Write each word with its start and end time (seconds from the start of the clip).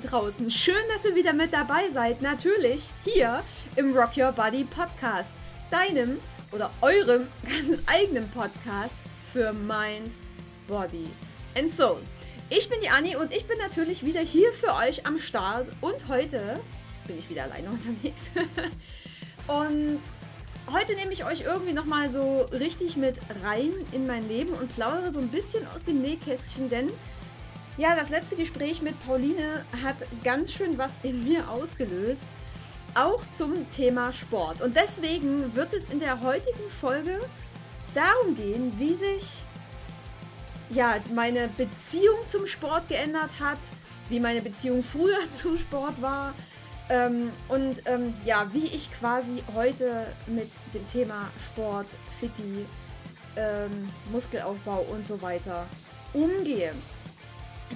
Draußen. 0.00 0.50
Schön, 0.50 0.74
dass 0.92 1.04
ihr 1.04 1.14
wieder 1.14 1.32
mit 1.32 1.52
dabei 1.52 1.88
seid. 1.90 2.22
Natürlich 2.22 2.88
hier 3.04 3.42
im 3.76 3.96
Rock 3.96 4.16
Your 4.16 4.32
Body 4.32 4.64
Podcast. 4.64 5.32
Deinem 5.70 6.18
oder 6.52 6.70
eurem 6.80 7.28
ganz 7.42 7.80
eigenen 7.86 8.28
Podcast 8.30 8.94
für 9.32 9.52
Mind, 9.52 10.10
Body 10.66 11.06
and 11.56 11.70
Soul. 11.70 12.00
Ich 12.50 12.68
bin 12.68 12.80
die 12.82 12.88
Anni 12.88 13.16
und 13.16 13.32
ich 13.32 13.46
bin 13.46 13.58
natürlich 13.58 14.04
wieder 14.04 14.20
hier 14.20 14.52
für 14.52 14.74
euch 14.74 15.06
am 15.06 15.18
Start. 15.18 15.68
Und 15.80 16.08
heute 16.08 16.60
bin 17.06 17.18
ich 17.18 17.28
wieder 17.30 17.44
alleine 17.44 17.68
unterwegs. 17.70 18.30
und 19.46 20.00
heute 20.72 20.94
nehme 20.94 21.12
ich 21.12 21.24
euch 21.24 21.42
irgendwie 21.42 21.72
nochmal 21.72 22.10
so 22.10 22.42
richtig 22.52 22.96
mit 22.96 23.18
rein 23.44 23.72
in 23.92 24.06
mein 24.06 24.26
Leben 24.28 24.54
und 24.54 24.74
plaudere 24.74 25.12
so 25.12 25.20
ein 25.20 25.28
bisschen 25.28 25.66
aus 25.74 25.84
dem 25.84 26.00
Nähkästchen, 26.00 26.68
denn 26.68 26.90
ja, 27.76 27.96
das 27.96 28.10
letzte 28.10 28.36
Gespräch 28.36 28.82
mit 28.82 28.98
Pauline 29.04 29.64
hat 29.82 29.96
ganz 30.22 30.52
schön 30.52 30.78
was 30.78 30.98
in 31.02 31.24
mir 31.24 31.48
ausgelöst. 31.48 32.26
Auch 32.94 33.22
zum 33.32 33.68
Thema 33.70 34.12
Sport. 34.12 34.60
Und 34.60 34.76
deswegen 34.76 35.54
wird 35.56 35.72
es 35.74 35.82
in 35.90 35.98
der 35.98 36.20
heutigen 36.20 36.70
Folge 36.80 37.20
darum 37.92 38.36
gehen, 38.36 38.72
wie 38.78 38.94
sich 38.94 39.42
ja, 40.70 40.98
meine 41.12 41.48
Beziehung 41.48 42.18
zum 42.26 42.46
Sport 42.46 42.88
geändert 42.88 43.40
hat, 43.40 43.58
wie 44.08 44.20
meine 44.20 44.42
Beziehung 44.42 44.82
früher 44.82 45.18
zum 45.32 45.56
Sport 45.56 46.00
war 46.00 46.34
ähm, 46.88 47.32
und 47.48 47.82
ähm, 47.86 48.14
ja, 48.24 48.46
wie 48.52 48.66
ich 48.66 48.92
quasi 48.92 49.42
heute 49.54 50.06
mit 50.26 50.50
dem 50.74 50.86
Thema 50.88 51.30
Sport, 51.46 51.86
Fitti, 52.20 52.66
ähm, 53.36 53.88
Muskelaufbau 54.12 54.86
und 54.90 55.04
so 55.04 55.20
weiter 55.22 55.66
umgehe. 56.12 56.74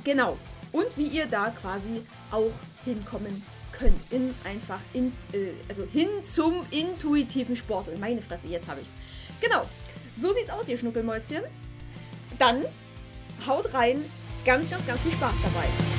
Genau. 0.04 0.36
Und 0.72 0.86
wie 0.96 1.06
ihr 1.06 1.26
da 1.26 1.50
quasi 1.50 2.02
auch 2.30 2.52
hinkommen 2.84 3.42
könnt. 3.72 3.98
In 4.10 4.34
einfach 4.44 4.80
in, 4.92 5.12
äh, 5.32 5.52
also 5.68 5.84
hin 5.84 6.08
zum 6.24 6.66
intuitiven 6.70 7.56
Sport. 7.56 7.88
Und 7.88 8.00
meine 8.00 8.22
Fresse, 8.22 8.48
jetzt 8.48 8.68
habe 8.68 8.80
ich's. 8.80 8.92
Genau. 9.40 9.64
So 10.14 10.32
sieht's 10.34 10.50
aus, 10.50 10.68
ihr 10.68 10.76
Schnuckelmäuschen. 10.76 11.42
Dann 12.38 12.64
haut 13.46 13.72
rein. 13.72 14.04
Ganz, 14.44 14.68
ganz, 14.70 14.86
ganz 14.86 15.00
viel 15.00 15.12
Spaß 15.12 15.34
dabei. 15.42 15.97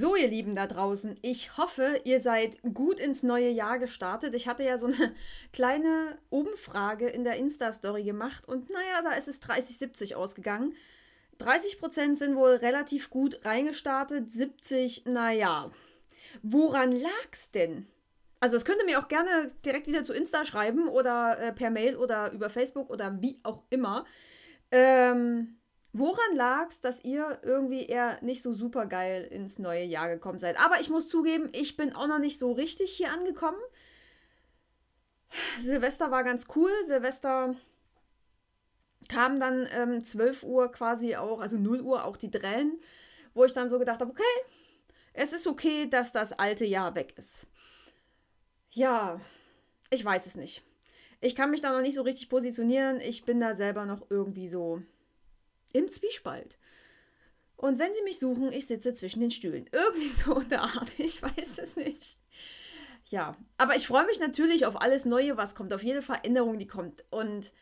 So, 0.00 0.16
ihr 0.16 0.28
Lieben 0.28 0.54
da 0.54 0.66
draußen, 0.66 1.18
ich 1.20 1.58
hoffe, 1.58 2.00
ihr 2.04 2.20
seid 2.20 2.56
gut 2.72 2.98
ins 2.98 3.22
neue 3.22 3.50
Jahr 3.50 3.78
gestartet. 3.78 4.34
Ich 4.34 4.48
hatte 4.48 4.62
ja 4.62 4.78
so 4.78 4.86
eine 4.86 5.14
kleine 5.52 6.16
Umfrage 6.30 7.06
in 7.06 7.22
der 7.22 7.36
Insta-Story 7.36 8.04
gemacht 8.04 8.48
und 8.48 8.70
naja, 8.70 9.02
da 9.04 9.10
ist 9.10 9.28
es 9.28 9.42
30-70 9.42 10.14
ausgegangen. 10.14 10.74
30% 11.38 12.14
sind 12.14 12.34
wohl 12.34 12.52
relativ 12.52 13.10
gut 13.10 13.44
reingestartet, 13.44 14.30
70, 14.30 15.04
naja. 15.04 15.70
Woran 16.42 16.92
lag's 16.92 17.50
denn? 17.50 17.86
Also, 18.40 18.56
das 18.56 18.64
könnt 18.64 18.80
ihr 18.80 18.86
mir 18.86 19.00
auch 19.00 19.08
gerne 19.08 19.52
direkt 19.66 19.86
wieder 19.86 20.02
zu 20.02 20.14
Insta 20.14 20.46
schreiben 20.46 20.88
oder 20.88 21.38
äh, 21.38 21.52
per 21.52 21.68
Mail 21.68 21.96
oder 21.96 22.32
über 22.32 22.48
Facebook 22.48 22.88
oder 22.88 23.20
wie 23.20 23.38
auch 23.42 23.64
immer. 23.68 24.06
Ähm, 24.70 25.59
Woran 25.92 26.36
lag 26.36 26.68
es, 26.70 26.80
dass 26.80 27.04
ihr 27.04 27.40
irgendwie 27.42 27.86
eher 27.86 28.22
nicht 28.22 28.42
so 28.42 28.52
super 28.52 28.86
geil 28.86 29.24
ins 29.24 29.58
neue 29.58 29.84
Jahr 29.84 30.08
gekommen 30.08 30.38
seid? 30.38 30.58
Aber 30.58 30.80
ich 30.80 30.88
muss 30.88 31.08
zugeben, 31.08 31.48
ich 31.52 31.76
bin 31.76 31.94
auch 31.94 32.06
noch 32.06 32.20
nicht 32.20 32.38
so 32.38 32.52
richtig 32.52 32.92
hier 32.92 33.10
angekommen. 33.10 33.58
Silvester 35.60 36.10
war 36.10 36.22
ganz 36.22 36.46
cool. 36.54 36.70
Silvester 36.86 37.56
kam 39.08 39.40
dann 39.40 39.66
ähm, 39.72 40.04
12 40.04 40.44
Uhr 40.44 40.70
quasi 40.70 41.16
auch, 41.16 41.40
also 41.40 41.56
0 41.56 41.80
Uhr 41.80 42.04
auch 42.04 42.16
die 42.16 42.30
Tränen, 42.30 42.80
wo 43.34 43.44
ich 43.44 43.52
dann 43.52 43.68
so 43.68 43.78
gedacht 43.78 44.00
habe, 44.00 44.10
okay, 44.10 44.22
es 45.12 45.32
ist 45.32 45.48
okay, 45.48 45.88
dass 45.88 46.12
das 46.12 46.32
alte 46.32 46.64
Jahr 46.64 46.94
weg 46.94 47.14
ist. 47.16 47.48
Ja, 48.70 49.20
ich 49.90 50.04
weiß 50.04 50.26
es 50.26 50.36
nicht. 50.36 50.62
Ich 51.20 51.34
kann 51.34 51.50
mich 51.50 51.60
da 51.60 51.72
noch 51.72 51.80
nicht 51.80 51.94
so 51.94 52.02
richtig 52.02 52.28
positionieren. 52.28 53.00
Ich 53.00 53.24
bin 53.24 53.40
da 53.40 53.54
selber 53.54 53.86
noch 53.86 54.06
irgendwie 54.08 54.48
so 54.48 54.82
im 55.72 55.90
Zwiespalt. 55.90 56.58
Und 57.56 57.78
wenn 57.78 57.92
sie 57.92 58.02
mich 58.02 58.18
suchen, 58.18 58.52
ich 58.52 58.66
sitze 58.66 58.94
zwischen 58.94 59.20
den 59.20 59.30
Stühlen. 59.30 59.68
Irgendwie 59.72 60.08
so 60.08 60.36
eine 60.36 60.60
Art, 60.60 60.98
ich 60.98 61.22
weiß 61.22 61.58
es 61.58 61.76
nicht. 61.76 62.18
Ja, 63.06 63.36
aber 63.56 63.76
ich 63.76 63.86
freue 63.86 64.06
mich 64.06 64.20
natürlich 64.20 64.66
auf 64.66 64.80
alles 64.80 65.04
Neue, 65.04 65.36
was 65.36 65.54
kommt, 65.54 65.72
auf 65.72 65.82
jede 65.82 66.00
Veränderung, 66.00 66.58
die 66.58 66.66
kommt. 66.66 67.04
Und 67.10 67.52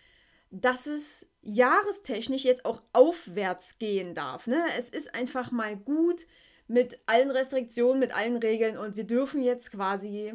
dass 0.51 0.87
es 0.87 1.29
jahrestechnisch 1.43 2.45
jetzt 2.45 2.65
auch 2.65 2.83
aufwärts 2.93 3.79
gehen 3.79 4.15
darf. 4.15 4.47
Ne? 4.47 4.63
Es 4.79 4.89
ist 4.89 5.15
einfach 5.15 5.51
mal 5.51 5.77
gut 5.77 6.27
mit 6.69 7.01
allen 7.07 7.31
Restriktionen, 7.31 7.99
mit 7.99 8.15
allen 8.15 8.37
Regeln 8.37 8.77
und 8.77 8.97
wir 8.97 9.05
dürfen 9.05 9.43
jetzt 9.43 9.73
quasi 9.73 10.35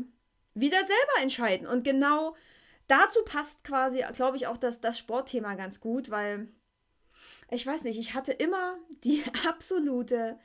wieder 0.56 0.80
selber 0.80 1.22
entscheiden. 1.22 1.68
Und 1.68 1.84
genau 1.84 2.36
dazu 2.88 3.24
passt 3.24 3.64
quasi, 3.64 4.04
glaube 4.14 4.38
ich, 4.38 4.48
auch 4.48 4.58
das, 4.58 4.82
das 4.82 4.98
Sportthema 4.98 5.56
ganz 5.56 5.80
gut, 5.80 6.10
weil 6.10 6.48
ich 7.54 7.66
weiß 7.66 7.84
nicht, 7.84 8.00
ich 8.00 8.14
hatte 8.14 8.34
immer 8.34 8.78
die 9.04 9.24
absolute 9.48 10.38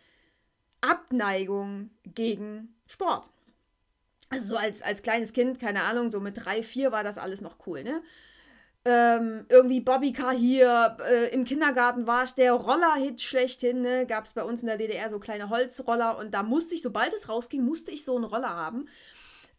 Abneigung 0.81 1.91
gegen 2.05 2.75
Sport. 2.87 3.31
Also 4.31 4.49
so 4.49 4.57
als, 4.57 4.83
als 4.83 5.03
kleines 5.03 5.33
Kind, 5.33 5.59
keine 5.59 5.83
Ahnung, 5.83 6.11
so 6.11 6.21
mit 6.21 6.45
drei, 6.45 6.63
vier 6.63 6.93
war 6.93 7.03
das 7.03 7.19
alles 7.19 7.41
noch 7.41 7.57
cool, 7.67 7.83
ne? 7.83 8.03
Ähm, 8.85 9.45
irgendwie 9.49 9.81
Bobbycar 9.81 10.33
hier, 10.33 10.97
äh, 11.01 11.33
im 11.35 11.45
Kindergarten 11.45 12.07
war 12.07 12.25
ich 12.25 12.33
der 12.33 12.53
Roller-Hit 12.53 13.21
schlechthin, 13.21 13.83
ne? 13.83 14.07
Gab 14.07 14.25
es 14.25 14.35
bei 14.35 14.45
uns 14.45 14.61
in 14.61 14.69
der 14.69 14.77
DDR 14.77 15.11
so 15.11 15.19
kleine 15.19 15.51
Holzroller 15.51 16.19
und 16.19 16.33
da 16.33 16.43
musste 16.43 16.75
ich, 16.75 16.83
sobald 16.83 17.13
es 17.13 17.29
rausging, 17.29 17.65
musste 17.65 17.91
ich 17.91 18.05
so 18.05 18.17
einen 18.17 18.25
Roller 18.25 18.55
haben. 18.55 18.87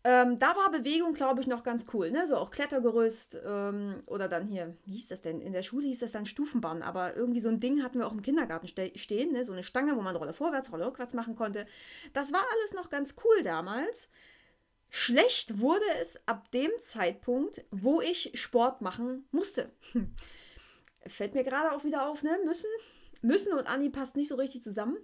Ähm, 0.05 0.39
da 0.39 0.55
war 0.55 0.71
Bewegung, 0.71 1.13
glaube 1.13 1.41
ich, 1.41 1.47
noch 1.47 1.63
ganz 1.63 1.85
cool. 1.93 2.09
Ne? 2.09 2.25
So 2.25 2.37
auch 2.37 2.51
Klettergerüst 2.51 3.37
ähm, 3.45 4.01
oder 4.05 4.29
dann 4.29 4.47
hier, 4.47 4.77
wie 4.85 4.93
hieß 4.93 5.09
das 5.09 5.21
denn? 5.21 5.41
In 5.41 5.51
der 5.51 5.63
Schule 5.63 5.87
hieß 5.87 5.99
das 5.99 6.13
dann 6.13 6.25
Stufenbahn, 6.25 6.81
aber 6.81 7.17
irgendwie 7.17 7.41
so 7.41 7.49
ein 7.49 7.59
Ding 7.59 7.83
hatten 7.83 7.99
wir 7.99 8.07
auch 8.07 8.13
im 8.13 8.21
Kindergarten 8.21 8.67
ste 8.67 8.93
stehen. 8.95 9.33
Ne? 9.33 9.43
So 9.43 9.51
eine 9.51 9.63
Stange, 9.63 9.97
wo 9.97 10.01
man 10.01 10.15
Rolle 10.15 10.33
vorwärts, 10.33 10.71
Rolle 10.71 10.87
rückwärts 10.87 11.13
machen 11.13 11.35
konnte. 11.35 11.65
Das 12.13 12.31
war 12.31 12.45
alles 12.53 12.73
noch 12.73 12.89
ganz 12.89 13.15
cool 13.25 13.43
damals. 13.43 14.07
Schlecht 14.89 15.59
wurde 15.59 15.85
es 16.01 16.19
ab 16.27 16.49
dem 16.51 16.71
Zeitpunkt, 16.79 17.65
wo 17.69 17.99
ich 17.99 18.31
Sport 18.35 18.81
machen 18.81 19.27
musste. 19.31 19.69
Fällt 21.07 21.35
mir 21.35 21.43
gerade 21.43 21.75
auch 21.75 21.83
wieder 21.83 22.07
auf, 22.07 22.23
ne? 22.23 22.39
Müssen. 22.45 22.69
Müssen 23.21 23.51
und 23.51 23.67
Anni 23.67 23.89
passt 23.89 24.15
nicht 24.15 24.29
so 24.29 24.35
richtig 24.35 24.63
zusammen. 24.63 24.97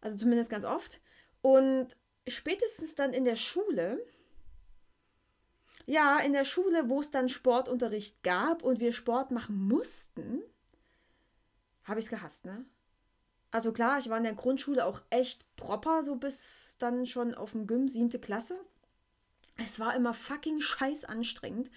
Also 0.00 0.16
zumindest 0.16 0.48
ganz 0.48 0.64
oft. 0.64 1.00
Und 1.42 1.96
spätestens 2.28 2.94
dann 2.94 3.12
in 3.12 3.24
der 3.24 3.36
Schule 3.36 4.00
ja, 5.88 6.18
in 6.18 6.34
der 6.34 6.44
Schule, 6.44 6.90
wo 6.90 7.00
es 7.00 7.10
dann 7.10 7.30
Sportunterricht 7.30 8.22
gab 8.22 8.62
und 8.62 8.78
wir 8.78 8.92
Sport 8.92 9.30
machen 9.30 9.56
mussten, 9.56 10.42
habe 11.84 11.98
ich 11.98 12.04
es 12.04 12.10
gehasst, 12.10 12.44
ne? 12.44 12.66
Also 13.50 13.72
klar, 13.72 13.98
ich 13.98 14.10
war 14.10 14.18
in 14.18 14.24
der 14.24 14.34
Grundschule 14.34 14.84
auch 14.84 15.00
echt 15.08 15.46
proper, 15.56 16.04
so 16.04 16.16
bis 16.16 16.76
dann 16.78 17.06
schon 17.06 17.34
auf 17.34 17.52
dem 17.52 17.66
Gym, 17.66 17.88
siebte 17.88 18.18
Klasse. 18.18 18.60
Es 19.56 19.80
war 19.80 19.96
immer 19.96 20.12
fucking 20.12 20.60
scheiß 20.60 21.06
anstrengend. 21.06 21.70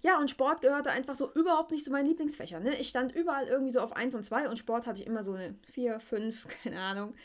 Ja, 0.00 0.20
und 0.20 0.30
Sport 0.30 0.60
gehörte 0.60 0.92
einfach 0.92 1.16
so 1.16 1.32
überhaupt 1.32 1.72
nicht 1.72 1.84
zu 1.84 1.90
meinen 1.90 2.06
Lieblingsfächern. 2.06 2.62
Ne? 2.62 2.78
Ich 2.78 2.88
stand 2.88 3.16
überall 3.16 3.48
irgendwie 3.48 3.72
so 3.72 3.80
auf 3.80 3.96
1 3.96 4.14
und 4.14 4.22
2 4.22 4.48
und 4.48 4.58
Sport 4.58 4.86
hatte 4.86 5.00
ich 5.00 5.08
immer 5.08 5.24
so 5.24 5.32
eine 5.32 5.58
4, 5.72 5.98
5, 5.98 6.46
keine 6.62 6.80
Ahnung. 6.80 7.16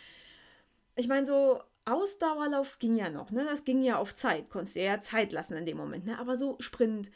Ich 0.95 1.07
meine, 1.07 1.23
so 1.23 1.61
Ausdauerlauf 1.85 2.79
ging 2.79 2.95
ja 2.95 3.09
noch, 3.09 3.31
ne? 3.31 3.43
Das 3.43 3.63
ging 3.63 3.81
ja 3.81 3.97
auf 3.97 4.13
Zeit. 4.13 4.49
Konntest 4.49 4.75
dir 4.75 4.83
ja 4.83 5.01
Zeit 5.01 5.31
lassen 5.31 5.57
in 5.57 5.65
dem 5.65 5.77
Moment, 5.77 6.05
ne? 6.05 6.19
Aber 6.19 6.37
so 6.37 6.55
Sprint 6.59 7.11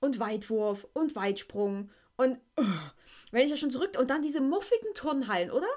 und 0.00 0.18
Weitwurf 0.18 0.86
und 0.92 1.16
Weitsprung 1.16 1.90
und 2.20 2.36
uh, 2.58 2.64
wenn 3.30 3.44
ich 3.44 3.50
ja 3.50 3.56
schon 3.56 3.70
zurück 3.70 3.96
und 3.98 4.10
dann 4.10 4.20
diese 4.20 4.42
muffigen 4.42 4.92
Turnhallen, 4.92 5.50
oder? 5.50 5.68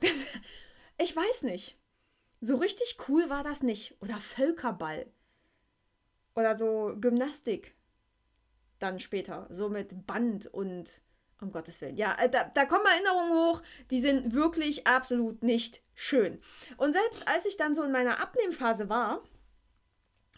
Das, 0.00 0.12
ich 0.98 1.14
weiß 1.14 1.42
nicht. 1.42 1.76
So 2.40 2.56
richtig 2.56 2.96
cool 3.06 3.28
war 3.28 3.44
das 3.44 3.62
nicht. 3.62 4.00
Oder 4.00 4.16
Völkerball. 4.16 5.12
Oder 6.34 6.56
so 6.56 6.96
Gymnastik. 6.98 7.74
Dann 8.78 8.98
später. 8.98 9.46
So 9.50 9.68
mit 9.68 10.06
Band 10.06 10.46
und 10.46 11.02
um 11.42 11.52
Gottes 11.52 11.80
Willen. 11.80 11.96
Ja, 11.96 12.16
äh, 12.18 12.28
da, 12.28 12.44
da 12.44 12.64
kommen 12.64 12.86
Erinnerungen 12.86 13.32
hoch, 13.32 13.62
die 13.90 14.00
sind 14.00 14.34
wirklich 14.34 14.86
absolut 14.86 15.42
nicht 15.42 15.82
schön. 15.94 16.40
Und 16.76 16.92
selbst 16.92 17.26
als 17.28 17.46
ich 17.46 17.56
dann 17.56 17.74
so 17.74 17.82
in 17.82 17.92
meiner 17.92 18.20
Abnehmphase 18.20 18.88
war 18.88 19.22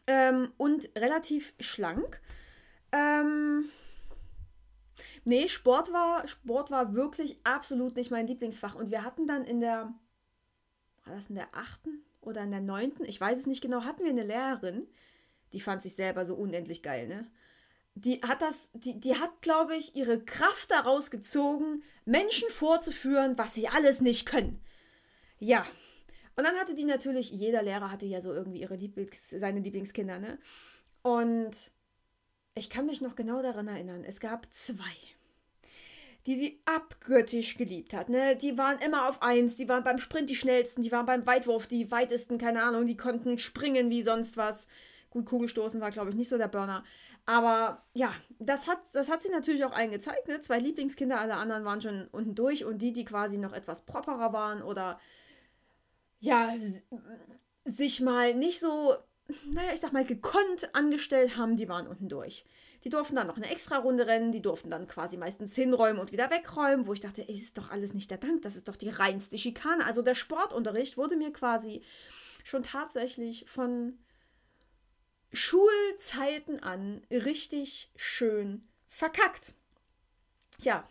ähm, 0.07 0.53
und 0.57 0.91
relativ 0.97 1.55
schlank, 1.61 2.21
ähm, 2.93 3.69
nee, 5.25 5.49
Sport 5.49 5.93
war, 5.93 6.27
Sport 6.29 6.71
war 6.71 6.95
wirklich 6.95 7.39
absolut 7.45 7.97
nicht 7.97 8.11
mein 8.11 8.27
Lieblingsfach. 8.27 8.75
Und 8.75 8.91
wir 8.91 9.05
hatten 9.05 9.27
dann 9.27 9.45
in 9.45 9.61
der, 9.61 9.95
war 11.05 11.15
das 11.15 11.29
in 11.29 11.37
der 11.37 11.49
achten 11.53 12.05
oder 12.21 12.43
in 12.43 12.51
der 12.51 12.61
neunten, 12.61 13.05
ich 13.05 13.21
weiß 13.21 13.39
es 13.39 13.47
nicht 13.47 13.63
genau, 13.63 13.85
hatten 13.85 14.05
wir 14.05 14.11
eine 14.11 14.25
Lehrerin, 14.25 14.87
die 15.53 15.61
fand 15.61 15.83
sich 15.83 15.95
selber 15.95 16.25
so 16.25 16.35
unendlich 16.35 16.83
geil, 16.83 17.09
ne? 17.09 17.31
Die 17.95 18.23
hat 18.23 18.43
das, 18.43 18.71
die, 18.73 18.99
die 18.99 19.17
hat, 19.17 19.43
glaube 19.43 19.77
ich, 19.77 19.95
ihre 19.95 20.21
Kraft 20.25 20.71
daraus 20.71 21.11
gezogen, 21.11 21.83
Menschen 22.05 22.49
vorzuführen, 22.51 23.37
was 23.37 23.55
sie 23.55 23.69
alles 23.69 24.01
nicht 24.01 24.27
können. 24.27 24.63
Ja. 25.39 25.67
Und 26.37 26.45
dann 26.45 26.57
hatte 26.57 26.75
die 26.75 26.85
natürlich, 26.85 27.31
jeder 27.31 27.63
Lehrer 27.63 27.91
hatte 27.91 28.07
ja 28.07 28.21
so 28.21 28.33
irgendwie 28.33 28.61
ihre 28.61 28.77
Lieblings, 28.77 29.31
seine 29.31 29.61
Lieblingskinder, 29.61 30.19
ne? 30.19 30.39
Und 31.03 31.71
ich 32.55 32.71
kann 32.71 32.87
mich 32.87 33.01
noch 33.01 33.17
genau 33.17 33.43
daran 33.43 33.69
erinnern, 33.69 34.05
es 34.05 34.21
gab 34.21 34.53
zwei, 34.55 34.95
die 36.27 36.37
sie 36.37 36.63
abgöttisch 36.65 37.57
geliebt 37.57 37.93
hat. 37.93 38.09
Ne? 38.09 38.37
Die 38.37 38.57
waren 38.57 38.79
immer 38.79 39.09
auf 39.09 39.23
eins, 39.23 39.57
die 39.57 39.69
waren 39.69 39.85
beim 39.85 39.99
Sprint 39.99 40.31
die 40.31 40.37
schnellsten, 40.37 40.83
die 40.83 40.93
waren 40.93 41.07
beim 41.07 41.27
Weitwurf 41.27 41.67
die 41.67 41.91
weitesten, 41.91 42.39
keine 42.39 42.63
Ahnung, 42.63 42.87
die 42.87 42.97
konnten 42.97 43.39
springen 43.39 43.91
wie 43.91 44.03
sonst 44.03 44.37
was. 44.37 44.67
Gut, 45.13 45.27
Kugelstoßen 45.27 45.79
war, 45.83 45.91
glaube 45.91 46.09
ich, 46.09 46.17
nicht 46.17 46.31
so 46.31 46.39
der 46.39 46.49
Burner. 46.49 46.85
Aber 47.27 47.85
ja, 47.93 48.15
das 48.39 48.67
hat, 48.67 48.79
das 48.95 49.11
hat 49.11 49.21
sie 49.21 49.31
natürlich 49.31 49.63
auch 49.67 49.73
allen 49.73 49.91
gezeigt. 49.91 50.27
Ne? 50.27 50.41
Zwei 50.41 50.59
Lieblingskinder, 50.59 51.21
alle 51.21 51.35
anderen 51.35 51.67
waren 51.67 51.83
schon 51.83 52.09
unten 52.13 52.35
durch 52.35 52.65
und 52.65 52.79
die, 52.81 52.95
die 52.95 53.05
quasi 53.05 53.37
noch 53.37 53.53
etwas 53.53 53.83
properer 53.83 54.33
waren 54.33 54.63
oder 54.63 54.99
ja, 56.19 56.55
sich 57.67 58.01
mal 58.01 58.35
nicht 58.35 58.59
so, 58.59 58.95
naja, 59.51 59.73
ich 59.75 59.81
sag 59.81 59.93
mal, 59.93 60.07
gekonnt 60.07 60.75
angestellt 60.75 61.37
haben, 61.37 61.59
die 61.59 61.69
waren 61.69 61.87
unten 61.87 62.09
durch. 62.09 62.47
Die 62.85 62.89
durften 62.89 63.17
dann 63.17 63.27
noch 63.27 63.37
eine 63.37 63.51
extra 63.51 63.77
Runde 63.77 64.07
rennen, 64.07 64.33
die 64.33 64.41
durften 64.41 64.71
dann 64.71 64.89
quasi 64.89 65.19
meistens 65.19 65.55
hinräumen 65.55 66.01
und 66.01 66.11
wieder 66.11 66.31
wegräumen, 66.31 66.87
wo 66.87 66.95
ich 66.95 67.01
dachte, 67.01 67.29
ey, 67.29 67.35
ist 67.35 67.59
doch 67.59 67.71
alles 67.71 67.93
nicht 67.93 68.11
der 68.11 68.19
Dank, 68.19 68.41
das 68.41 68.57
ist 68.57 68.67
doch 68.67 68.77
die 68.77 68.89
reinste 68.89 69.37
Schikane. 69.37 69.85
Also 69.85 70.01
der 70.01 70.15
Sportunterricht 70.15 70.97
wurde 70.97 71.17
mir 71.17 71.35
quasi 71.35 71.83
schon 72.45 72.63
tatsächlich 72.63 73.45
von 73.49 73.99
Schulzeiten 75.33 76.63
an 76.63 77.03
richtig 77.11 77.91
schön 77.97 78.69
verkackt. 78.89 79.55
Ja, 80.61 80.89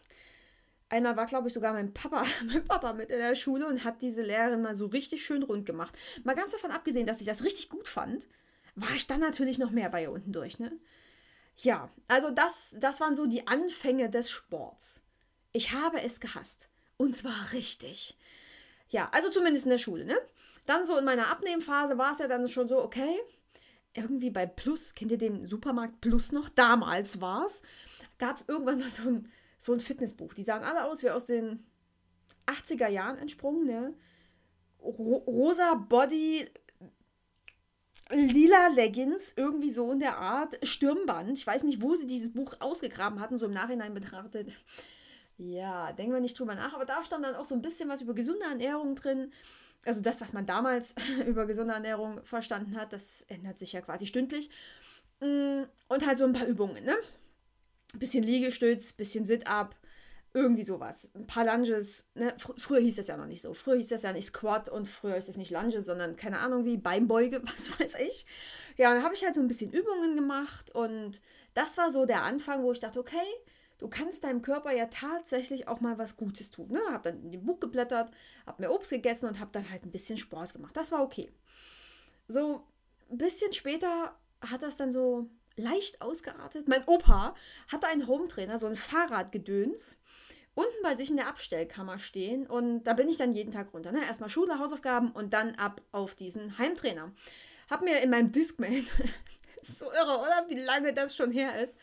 einmal 0.90 1.16
war, 1.16 1.26
glaube 1.28 1.48
ich, 1.48 1.54
sogar 1.54 1.74
mein 1.74 1.94
Papa, 1.94 2.26
mein 2.46 2.64
Papa 2.64 2.94
mit 2.94 3.10
in 3.10 3.20
der 3.20 3.36
Schule 3.36 3.68
und 3.68 3.84
hat 3.84 4.02
diese 4.02 4.22
Lehrerin 4.22 4.62
mal 4.62 4.76
so 4.76 4.88
richtig 4.88 5.24
schön 5.24 5.44
rund 5.44 5.66
gemacht. 5.66 5.98
Mal 6.24 6.36
ganz 6.36 6.52
davon 6.52 6.72
abgesehen, 6.72 7.06
dass 7.06 7.22
ich 7.22 7.28
das 7.28 7.44
richtig 7.44 7.70
gut 7.70 7.88
fand, 7.88 8.28
war 8.76 8.92
ich 8.96 9.08
dann 9.08 9.20
natürlich 9.20 9.60
noch 9.60 9.72
mehr 9.72 9.90
bei 9.90 10.04
ihr 10.04 10.12
unten 10.12 10.32
durch, 10.32 10.60
ne? 10.60 10.72
Ja, 11.58 11.90
also 12.08 12.32
das, 12.32 12.76
das 12.80 13.00
waren 13.00 13.16
so 13.16 13.28
die 13.28 13.46
Anfänge 13.48 14.10
des 14.10 14.32
Sports. 14.32 15.02
Ich 15.52 15.74
habe 15.74 16.02
es 16.02 16.20
gehasst. 16.20 16.70
Und 16.98 17.16
zwar 17.16 17.52
richtig. 17.54 18.18
Ja, 18.90 19.10
also 19.12 19.30
zumindest 19.30 19.66
in 19.66 19.72
der 19.72 19.78
Schule, 19.78 20.06
ne? 20.06 20.18
Dann 20.66 20.86
so 20.86 20.98
in 20.98 21.06
meiner 21.06 21.28
Abnehmphase 21.28 21.98
war 21.98 22.14
es 22.14 22.20
ja 22.20 22.28
dann 22.28 22.48
schon 22.48 22.68
so, 22.68 22.82
okay, 22.82 23.20
irgendwie 23.94 24.30
bei 24.30 24.46
Plus, 24.46 24.94
kennt 24.94 25.12
ihr 25.12 25.18
den 25.18 25.46
Supermarkt 25.46 26.02
Plus 26.02 26.32
noch? 26.32 26.50
Damals 26.50 27.22
war 27.22 27.46
es. 27.46 27.62
Gab 28.18 28.38
es 28.38 28.48
irgendwann 28.48 28.80
mal 28.80 28.90
so 28.90 29.04
ein, 29.10 29.30
so 29.60 29.74
ein 29.74 29.80
Fitnessbuch. 29.80 30.34
Die 30.34 30.44
sahen 30.44 30.64
alle 30.64 30.86
aus 30.86 31.04
wie 31.04 31.10
aus 31.10 31.26
den 31.26 31.66
80er 32.48 32.88
Jahren 32.88 33.18
entsprungen, 33.18 33.66
ne? 33.66 33.94
Ro 34.80 35.18
rosa 35.28 35.76
Body, 35.76 36.48
lila 38.10 38.68
Leggings, 38.68 39.34
irgendwie 39.36 39.70
so 39.70 39.92
in 39.92 40.00
der 40.00 40.18
Art, 40.18 40.58
Stirnband. 40.64 41.38
Ich 41.38 41.46
weiß 41.46 41.64
nicht, 41.64 41.82
wo 41.82 41.96
sie 41.96 42.08
dieses 42.08 42.34
Buch 42.34 42.56
ausgegraben 42.60 43.20
hatten, 43.20 43.38
so 43.38 43.46
im 43.46 43.54
Nachhinein 43.54 43.94
betrachtet. 43.94 44.58
Ja, 45.38 45.92
denken 45.94 46.14
wir 46.14 46.20
nicht 46.20 46.38
drüber 46.40 46.56
nach, 46.56 46.74
aber 46.74 46.86
da 46.86 47.04
stand 47.04 47.26
dann 47.26 47.36
auch 47.36 47.46
so 47.46 47.56
ein 47.56 47.62
bisschen 47.62 47.90
was 47.90 48.02
über 48.02 48.14
gesunde 48.14 48.46
Ernährung 48.46 48.96
drin 48.96 49.32
also 49.86 50.02
das, 50.02 50.22
was 50.22 50.34
man 50.34 50.46
damals 50.46 50.96
über 51.28 51.46
gesunde 51.46 51.74
Ernährung 51.74 52.24
verstanden 52.24 52.76
hat, 52.78 52.94
das 52.94 53.24
ändert 53.24 53.60
sich 53.60 53.74
ja 53.74 53.82
quasi 53.82 54.06
stündlich. 54.06 54.50
Mm, 55.20 55.64
und 55.88 56.06
halt 56.06 56.18
so 56.18 56.26
ein 56.26 56.34
paar 56.34 56.48
Übungen, 56.48 56.84
ne? 56.84 56.96
Bisschen 57.96 58.24
Liegestütz, 58.24 58.94
bisschen 58.94 59.26
Sit-Up, 59.26 59.76
irgendwie 60.34 60.64
sowas. 60.64 61.12
Ein 61.14 61.28
paar 61.28 61.46
Lunges. 61.46 62.06
Ne? 62.16 62.34
Fr 62.38 62.54
früher 62.58 62.80
hieß 62.80 62.96
das 62.96 63.08
ja 63.08 63.18
noch 63.18 63.26
nicht 63.26 63.42
so. 63.42 63.54
Früher 63.54 63.76
hieß 63.76 63.90
das 63.90 64.04
ja 64.04 64.14
nicht 64.14 64.28
Squat 64.28 64.70
und 64.70 64.88
früher 64.88 65.18
ist 65.18 65.30
es 65.30 65.38
nicht 65.38 65.52
Lunges, 65.52 65.86
sondern 65.86 66.16
keine 66.16 66.40
Ahnung 66.40 66.64
wie, 66.64 66.78
Beinbeuge, 66.78 67.42
was 67.44 67.80
weiß 67.80 67.96
ich. 67.96 68.26
Ja, 68.78 68.90
und 68.90 68.96
dann 68.96 69.04
habe 69.04 69.16
ich 69.16 69.24
halt 69.24 69.36
so 69.36 69.42
ein 69.42 69.48
bisschen 69.48 69.72
Übungen 69.74 70.16
gemacht 70.16 70.74
und 70.74 71.22
das 71.54 71.78
war 71.78 71.92
so 71.92 72.06
der 72.06 72.24
Anfang, 72.24 72.64
wo 72.64 72.72
ich 72.72 72.80
dachte, 72.80 73.00
okay, 73.00 73.18
du 73.82 73.88
kannst 73.90 74.24
deinem 74.24 74.44
Körper 74.44 74.72
ja 74.72 74.86
tatsächlich 74.86 75.68
auch 75.68 75.82
mal 75.82 75.98
was 75.98 76.16
Gutes 76.16 76.52
tun. 76.52 76.70
Ne? 76.70 76.80
Hab 76.92 77.04
dann 77.04 77.22
in 77.24 77.32
dem 77.32 77.44
Buch 77.44 77.60
geblättert, 77.60 78.12
hab 78.46 78.60
mir 78.60 78.72
Obst 78.72 78.92
gegessen 78.92 79.28
und 79.28 79.40
hab 79.40 79.52
dann 79.52 79.70
halt 79.70 79.84
ein 79.84 79.92
bisschen 79.92 80.18
Sport 80.18 80.54
gemacht. 80.54 80.78
Das 80.78 80.92
war 80.92 81.04
okay. 81.04 81.32
So 82.28 82.64
ein 83.10 83.18
bisschen 83.18 83.52
später 83.54 84.16
hat 84.40 84.62
das 84.62 84.78
dann 84.78 84.92
so 84.92 85.30
leicht 85.56 86.02
ausgeartet. 86.02 86.68
Mein 86.68 86.84
Opa 86.86 87.34
hatte 87.68 87.88
einen 87.88 88.08
Hometrainer, 88.08 88.60
so 88.60 88.68
ein 88.68 88.76
Fahrradgedöns, 88.76 89.98
unten 90.54 90.84
bei 90.84 90.96
sich 90.96 91.10
in 91.10 91.18
der 91.18 91.28
Abstellkammer 91.28 91.98
stehen 91.98 92.46
und 92.46 92.84
da 92.84 92.94
bin 92.94 93.10
ich 93.10 93.18
dann 93.18 93.34
jeden 93.34 93.52
Tag 93.52 93.74
runter. 93.74 93.92
Ne? 93.92 94.06
Erstmal 94.06 94.30
Schule, 94.30 94.60
Hausaufgaben 94.60 95.12
und 95.12 95.34
dann 95.34 95.56
ab 95.56 95.82
auf 95.92 96.14
diesen 96.14 96.60
Heimtrainer. 96.60 97.12
Hab 97.68 97.82
mir 97.82 98.00
in 98.02 98.12
meinem 98.12 98.32
Discman, 98.32 98.86
so 99.64 99.92
irre, 99.92 100.20
oder? 100.20 100.46
Wie 100.50 100.60
lange 100.60 100.94
das 100.94 101.16
schon 101.16 101.32
her 101.32 101.64
ist, 101.64 101.80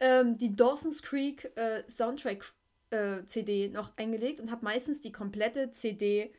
ähm, 0.00 0.38
die 0.38 0.54
Dawson's 0.54 1.02
Creek 1.02 1.50
äh, 1.56 1.82
Soundtrack 1.88 2.44
äh, 2.90 3.24
CD 3.26 3.68
noch 3.68 3.96
eingelegt 3.96 4.40
und 4.40 4.50
habe 4.50 4.64
meistens 4.64 5.00
die 5.00 5.12
komplette 5.12 5.70
CD 5.70 6.32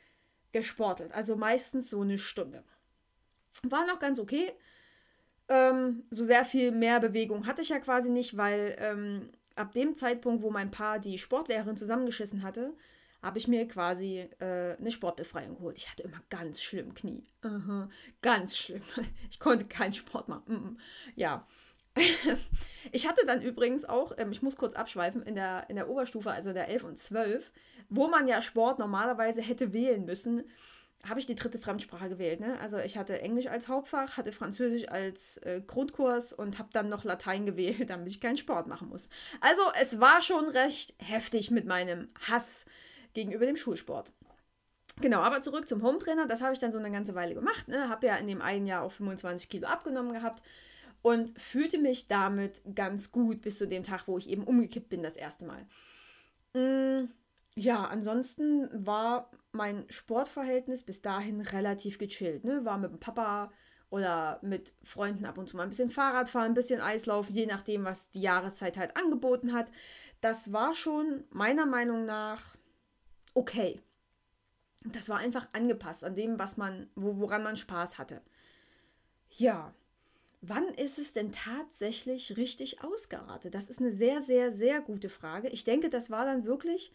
gesportelt. 0.52 1.12
Also 1.14 1.36
meistens 1.36 1.90
so 1.90 2.02
eine 2.02 2.18
Stunde. 2.18 2.64
War 3.64 3.86
noch 3.86 4.00
ganz 4.00 4.20
okay. 4.20 4.54
Ähm, 5.48 6.04
so 6.10 6.24
sehr 6.24 6.46
viel 6.46 6.72
mehr 6.72 7.00
Bewegung 7.00 7.48
hatte 7.48 7.62
ich 7.62 7.70
ja 7.70 7.80
quasi 7.80 8.10
nicht, 8.10 8.38
weil 8.38 8.76
ähm, 8.80 9.30
ab 9.56 9.72
dem 9.72 9.96
Zeitpunkt, 9.96 10.44
wo 10.44 10.52
mein 10.52 10.72
Paar 10.72 11.00
die 11.00 11.18
Sportlehrerin 11.18 11.76
zusammengeschissen 11.78 12.44
hatte, 12.44 12.74
habe 13.22 13.38
ich 13.38 13.48
mir 13.48 13.68
quasi 13.68 14.30
äh, 14.40 14.78
eine 14.78 14.92
Sportbefreiung 14.92 15.56
geholt. 15.56 15.78
Ich 15.78 15.90
hatte 15.90 16.04
immer 16.04 16.22
ganz 16.30 16.62
schlimm 16.62 16.94
Knie. 16.94 17.24
Uh 17.44 17.48
-huh. 17.48 17.90
Ganz 18.22 18.58
schlimm. 18.58 18.82
Ich 19.30 19.40
konnte 19.40 19.66
keinen 19.66 19.94
Sport 19.94 20.30
machen. 20.30 20.44
Mm 20.48 20.56
-mm. 20.56 20.78
Ja. 21.16 21.46
ich 22.92 23.08
hatte 23.08 23.26
dann 23.26 23.42
übrigens 23.42 23.86
auch, 23.86 24.14
ähm, 24.18 24.32
ich 24.32 24.42
muss 24.42 24.56
kurz 24.56 24.74
abschweifen, 24.74 25.22
in 25.24 25.36
der, 25.36 25.66
in 25.70 25.76
der 25.76 25.90
Oberstufe, 25.90 26.32
also 26.32 26.54
der 26.54 26.68
11 26.70 26.84
und 26.84 27.00
12, 27.00 27.52
wo 27.90 28.08
man 28.08 28.28
ja 28.28 28.42
Sport 28.42 28.80
normalerweise 28.80 29.42
hätte 29.42 29.74
wählen 29.74 30.06
müssen, 30.06 30.44
habe 31.08 31.20
ich 31.20 31.26
die 31.26 31.36
dritte 31.36 31.60
Fremdsprache 31.60 32.10
gewählt. 32.10 32.42
Ne? 32.42 32.60
Also 32.60 32.78
ich 32.78 32.98
hatte 32.98 33.22
Englisch 33.22 33.48
als 33.48 33.68
Hauptfach, 33.70 34.18
hatte 34.18 34.34
Französisch 34.34 34.90
als 34.90 35.38
äh, 35.38 35.62
Grundkurs 35.66 36.34
und 36.34 36.60
habe 36.60 36.70
dann 36.74 36.90
noch 36.90 37.04
Latein 37.06 37.46
gewählt, 37.46 37.90
damit 37.90 38.10
ich 38.10 38.20
keinen 38.20 38.38
Sport 38.38 38.68
machen 38.68 38.90
muss. 38.90 39.08
Also 39.40 39.62
es 39.80 40.00
war 40.00 40.22
schon 40.22 40.50
recht 40.50 40.94
heftig 41.00 41.52
mit 41.52 41.66
meinem 41.66 42.10
Hass 42.28 42.66
gegenüber 43.14 43.46
dem 43.46 43.56
Schulsport. 43.56 44.12
Genau, 45.02 45.22
aber 45.22 45.42
zurück 45.42 45.68
zum 45.70 45.82
Hometrainer. 45.82 46.28
Das 46.28 46.42
habe 46.42 46.52
ich 46.52 46.60
dann 46.60 46.74
so 46.74 46.78
eine 46.78 46.92
ganze 46.92 47.16
Weile 47.16 47.34
gemacht. 47.34 47.70
Ne? 47.70 47.88
Habe 47.88 48.08
ja 48.08 48.18
in 48.18 48.28
dem 48.28 48.42
einen 48.42 48.68
Jahr 48.68 48.84
auch 48.84 48.92
25 48.92 49.50
Kilo 49.50 49.68
abgenommen 49.68 50.12
gehabt 50.12 50.44
und 51.02 51.40
fühlte 51.40 51.78
mich 51.78 52.08
damit 52.08 52.62
ganz 52.76 53.12
gut 53.12 53.42
bis 53.42 53.58
zu 53.58 53.68
dem 53.68 53.84
Tag, 53.84 54.08
wo 54.08 54.18
ich 54.18 54.30
eben 54.30 54.44
umgekippt 54.44 54.90
bin 54.90 55.04
das 55.04 55.16
erste 55.16 55.46
Mal. 55.46 55.66
Mm, 56.54 57.10
ja, 57.56 57.86
ansonsten 57.86 58.70
war 58.74 59.32
mein 59.52 59.86
Sportverhältnis 59.90 60.84
bis 60.84 61.02
dahin 61.02 61.42
relativ 61.42 61.98
gechillt. 61.98 62.44
Ne? 62.44 62.66
War 62.66 62.78
mit 62.78 62.92
dem 62.92 63.00
Papa 63.00 63.52
oder 63.90 64.40
mit 64.42 64.74
Freunden 64.84 65.26
ab 65.26 65.38
und 65.38 65.50
zu 65.50 65.58
mal 65.58 65.64
ein 65.64 65.70
bisschen 65.70 65.90
Fahrrad 65.90 66.30
fahren, 66.30 66.52
ein 66.52 66.54
bisschen 66.54 66.82
Eislaufen, 66.82 67.34
je 67.34 67.46
nachdem, 67.48 67.86
was 67.86 68.12
die 68.12 68.22
Jahreszeit 68.22 68.78
halt 68.78 68.96
angeboten 68.96 69.54
hat. 69.54 69.72
Das 70.22 70.54
war 70.54 70.76
schon 70.76 71.24
meiner 71.32 71.66
Meinung 71.66 72.06
nach 72.06 72.56
okay. 73.34 73.82
Das 74.86 75.10
war 75.10 75.18
einfach 75.18 75.48
angepasst 75.54 76.04
an 76.04 76.16
dem, 76.16 76.40
was 76.40 76.56
man, 76.56 76.90
woran 76.96 77.44
man 77.44 77.58
Spaß 77.58 77.98
hatte. 77.98 78.22
Ja, 79.30 79.74
Wann 80.42 80.70
ist 80.70 80.98
es 81.00 81.12
denn 81.12 81.32
tatsächlich 81.34 82.38
richtig 82.38 82.82
ausgeartet? 82.82 83.54
Das 83.54 83.70
ist 83.70 83.82
eine 83.82 83.92
sehr, 83.92 84.22
sehr, 84.22 84.54
sehr 84.54 84.80
gute 84.80 85.10
Frage. 85.10 85.50
Ich 85.50 85.66
denke, 85.66 85.90
das 85.90 86.10
war 86.10 86.24
dann 86.24 86.46
wirklich, 86.46 86.94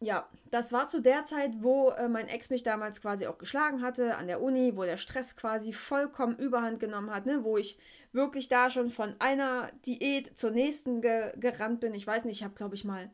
ja, 0.00 0.28
das 0.50 0.70
war 0.72 0.86
zu 0.86 1.00
der 1.00 1.24
Zeit, 1.24 1.62
wo 1.62 1.90
äh, 1.90 2.08
mein 2.10 2.28
Ex 2.28 2.50
mich 2.50 2.62
damals 2.62 3.00
quasi 3.00 3.26
auch 3.26 3.38
geschlagen 3.38 3.80
hatte, 3.80 4.16
an 4.16 4.26
der 4.26 4.42
Uni, 4.42 4.76
wo 4.76 4.82
der 4.84 4.98
Stress 4.98 5.34
quasi 5.34 5.72
vollkommen 5.72 6.36
überhand 6.36 6.78
genommen 6.78 7.10
hat, 7.10 7.24
ne? 7.24 7.42
wo 7.42 7.56
ich 7.56 7.78
wirklich 8.12 8.48
da 8.48 8.68
schon 8.68 8.90
von 8.90 9.14
einer 9.18 9.72
Diät 9.86 10.36
zur 10.36 10.50
nächsten 10.50 11.00
ge 11.00 11.32
gerannt 11.38 11.80
bin. 11.80 11.94
Ich 11.94 12.06
weiß 12.06 12.24
nicht, 12.26 12.40
ich 12.40 12.44
habe, 12.44 12.54
glaube 12.54 12.74
ich, 12.74 12.84
mal 12.84 13.10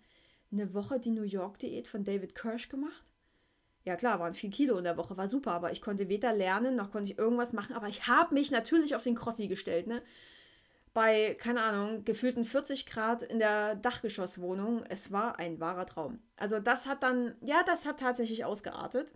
eine 0.50 0.74
Woche 0.74 0.98
die 0.98 1.10
New 1.10 1.22
York-Diät 1.22 1.86
von 1.86 2.02
David 2.02 2.34
Kirsch 2.34 2.68
gemacht. 2.68 3.04
Ja 3.84 3.96
klar, 3.96 4.20
waren 4.20 4.34
viel 4.34 4.50
Kilo 4.50 4.78
in 4.78 4.84
der 4.84 4.96
Woche, 4.96 5.16
war 5.16 5.26
super, 5.28 5.52
aber 5.52 5.72
ich 5.72 5.82
konnte 5.82 6.08
weder 6.08 6.32
lernen, 6.32 6.76
noch 6.76 6.92
konnte 6.92 7.10
ich 7.10 7.18
irgendwas 7.18 7.52
machen. 7.52 7.74
Aber 7.74 7.88
ich 7.88 8.06
habe 8.06 8.34
mich 8.34 8.50
natürlich 8.50 8.94
auf 8.94 9.02
den 9.02 9.16
Crossi 9.16 9.48
gestellt, 9.48 9.86
ne? 9.86 10.02
Bei, 10.94 11.34
keine 11.40 11.62
Ahnung, 11.62 12.04
gefühlten 12.04 12.44
40 12.44 12.84
Grad 12.84 13.22
in 13.22 13.38
der 13.38 13.76
Dachgeschosswohnung. 13.76 14.84
Es 14.88 15.10
war 15.10 15.38
ein 15.38 15.58
wahrer 15.58 15.86
Traum. 15.86 16.20
Also 16.36 16.60
das 16.60 16.86
hat 16.86 17.02
dann, 17.02 17.34
ja, 17.40 17.62
das 17.64 17.86
hat 17.86 17.98
tatsächlich 17.98 18.44
ausgeartet. 18.44 19.14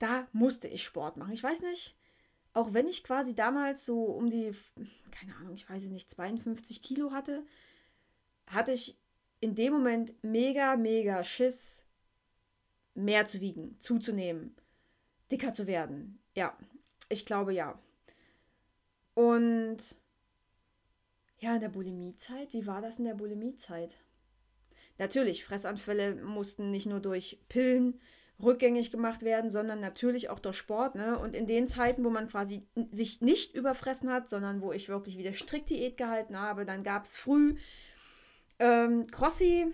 Da 0.00 0.26
musste 0.32 0.66
ich 0.68 0.82
Sport 0.82 1.16
machen. 1.16 1.32
Ich 1.32 1.42
weiß 1.42 1.62
nicht, 1.62 1.96
auch 2.52 2.74
wenn 2.74 2.88
ich 2.88 3.04
quasi 3.04 3.34
damals 3.34 3.84
so 3.84 4.04
um 4.04 4.28
die, 4.28 4.52
keine 5.12 5.36
Ahnung, 5.36 5.54
ich 5.54 5.68
weiß 5.70 5.84
es 5.84 5.90
nicht, 5.90 6.10
52 6.10 6.82
Kilo 6.82 7.12
hatte, 7.12 7.44
hatte 8.48 8.72
ich 8.72 8.98
in 9.40 9.54
dem 9.54 9.72
Moment 9.72 10.12
mega, 10.22 10.76
mega 10.76 11.22
Schiss, 11.22 11.84
mehr 12.98 13.26
zu 13.26 13.40
wiegen, 13.40 13.76
zuzunehmen, 13.80 14.54
dicker 15.30 15.52
zu 15.52 15.66
werden. 15.66 16.18
Ja, 16.34 16.56
ich 17.08 17.24
glaube 17.24 17.52
ja. 17.52 17.78
Und 19.14 19.78
ja, 21.38 21.54
in 21.54 21.60
der 21.60 21.68
Bulimiezeit, 21.68 22.52
wie 22.52 22.66
war 22.66 22.82
das 22.82 22.98
in 22.98 23.04
der 23.04 23.14
Bulimiezeit? 23.14 23.96
Natürlich, 24.98 25.44
Fressanfälle 25.44 26.16
mussten 26.16 26.70
nicht 26.70 26.86
nur 26.86 27.00
durch 27.00 27.38
Pillen 27.48 28.00
rückgängig 28.42 28.90
gemacht 28.90 29.22
werden, 29.22 29.50
sondern 29.50 29.80
natürlich 29.80 30.30
auch 30.30 30.38
durch 30.38 30.56
Sport. 30.56 30.96
Ne? 30.96 31.18
Und 31.18 31.34
in 31.34 31.46
den 31.46 31.68
Zeiten, 31.68 32.04
wo 32.04 32.10
man 32.10 32.28
quasi 32.28 32.66
sich 32.90 33.20
nicht 33.20 33.54
überfressen 33.54 34.10
hat, 34.10 34.28
sondern 34.28 34.60
wo 34.60 34.72
ich 34.72 34.88
wirklich 34.88 35.18
wieder 35.18 35.32
strikt 35.32 35.70
Diät 35.70 35.96
gehalten 35.96 36.38
habe, 36.38 36.64
dann 36.64 36.82
gab 36.82 37.04
es 37.04 37.16
früh 37.16 37.56
ähm, 38.58 39.06
Crossi, 39.08 39.72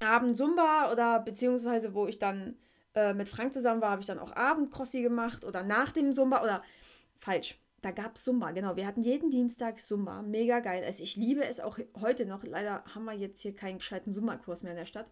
Abend 0.00 0.36
Zumba 0.36 0.92
oder 0.92 1.20
beziehungsweise 1.20 1.94
wo 1.94 2.06
ich 2.06 2.18
dann 2.18 2.56
äh, 2.94 3.14
mit 3.14 3.28
Frank 3.28 3.52
zusammen 3.52 3.80
war, 3.80 3.90
habe 3.90 4.00
ich 4.00 4.06
dann 4.06 4.18
auch 4.18 4.34
Abend 4.34 4.70
Crossi 4.70 5.02
gemacht 5.02 5.44
oder 5.44 5.62
nach 5.62 5.92
dem 5.92 6.12
Zumba 6.12 6.42
oder 6.42 6.62
falsch. 7.18 7.58
Da 7.82 7.92
gab 7.92 8.16
es 8.16 8.24
Zumba, 8.24 8.50
genau. 8.50 8.76
Wir 8.76 8.86
hatten 8.86 9.02
jeden 9.02 9.30
Dienstag 9.30 9.78
Zumba. 9.78 10.22
Mega 10.22 10.60
geil. 10.60 10.82
Also 10.84 11.02
ich 11.02 11.16
liebe 11.16 11.44
es 11.44 11.60
auch 11.60 11.78
heute 12.00 12.26
noch. 12.26 12.44
Leider 12.44 12.84
haben 12.94 13.04
wir 13.04 13.14
jetzt 13.14 13.40
hier 13.40 13.54
keinen 13.54 13.78
gescheiten 13.78 14.12
Zumba-Kurs 14.12 14.62
mehr 14.62 14.72
in 14.72 14.78
der 14.78 14.84
Stadt. 14.84 15.06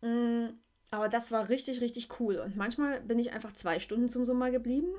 Mm, 0.00 0.50
aber 0.92 1.08
das 1.08 1.32
war 1.32 1.48
richtig, 1.48 1.80
richtig 1.80 2.20
cool. 2.20 2.36
Und 2.36 2.56
manchmal 2.56 3.00
bin 3.00 3.18
ich 3.18 3.32
einfach 3.32 3.52
zwei 3.52 3.80
Stunden 3.80 4.08
zum 4.08 4.24
Zumba 4.24 4.50
geblieben 4.50 4.92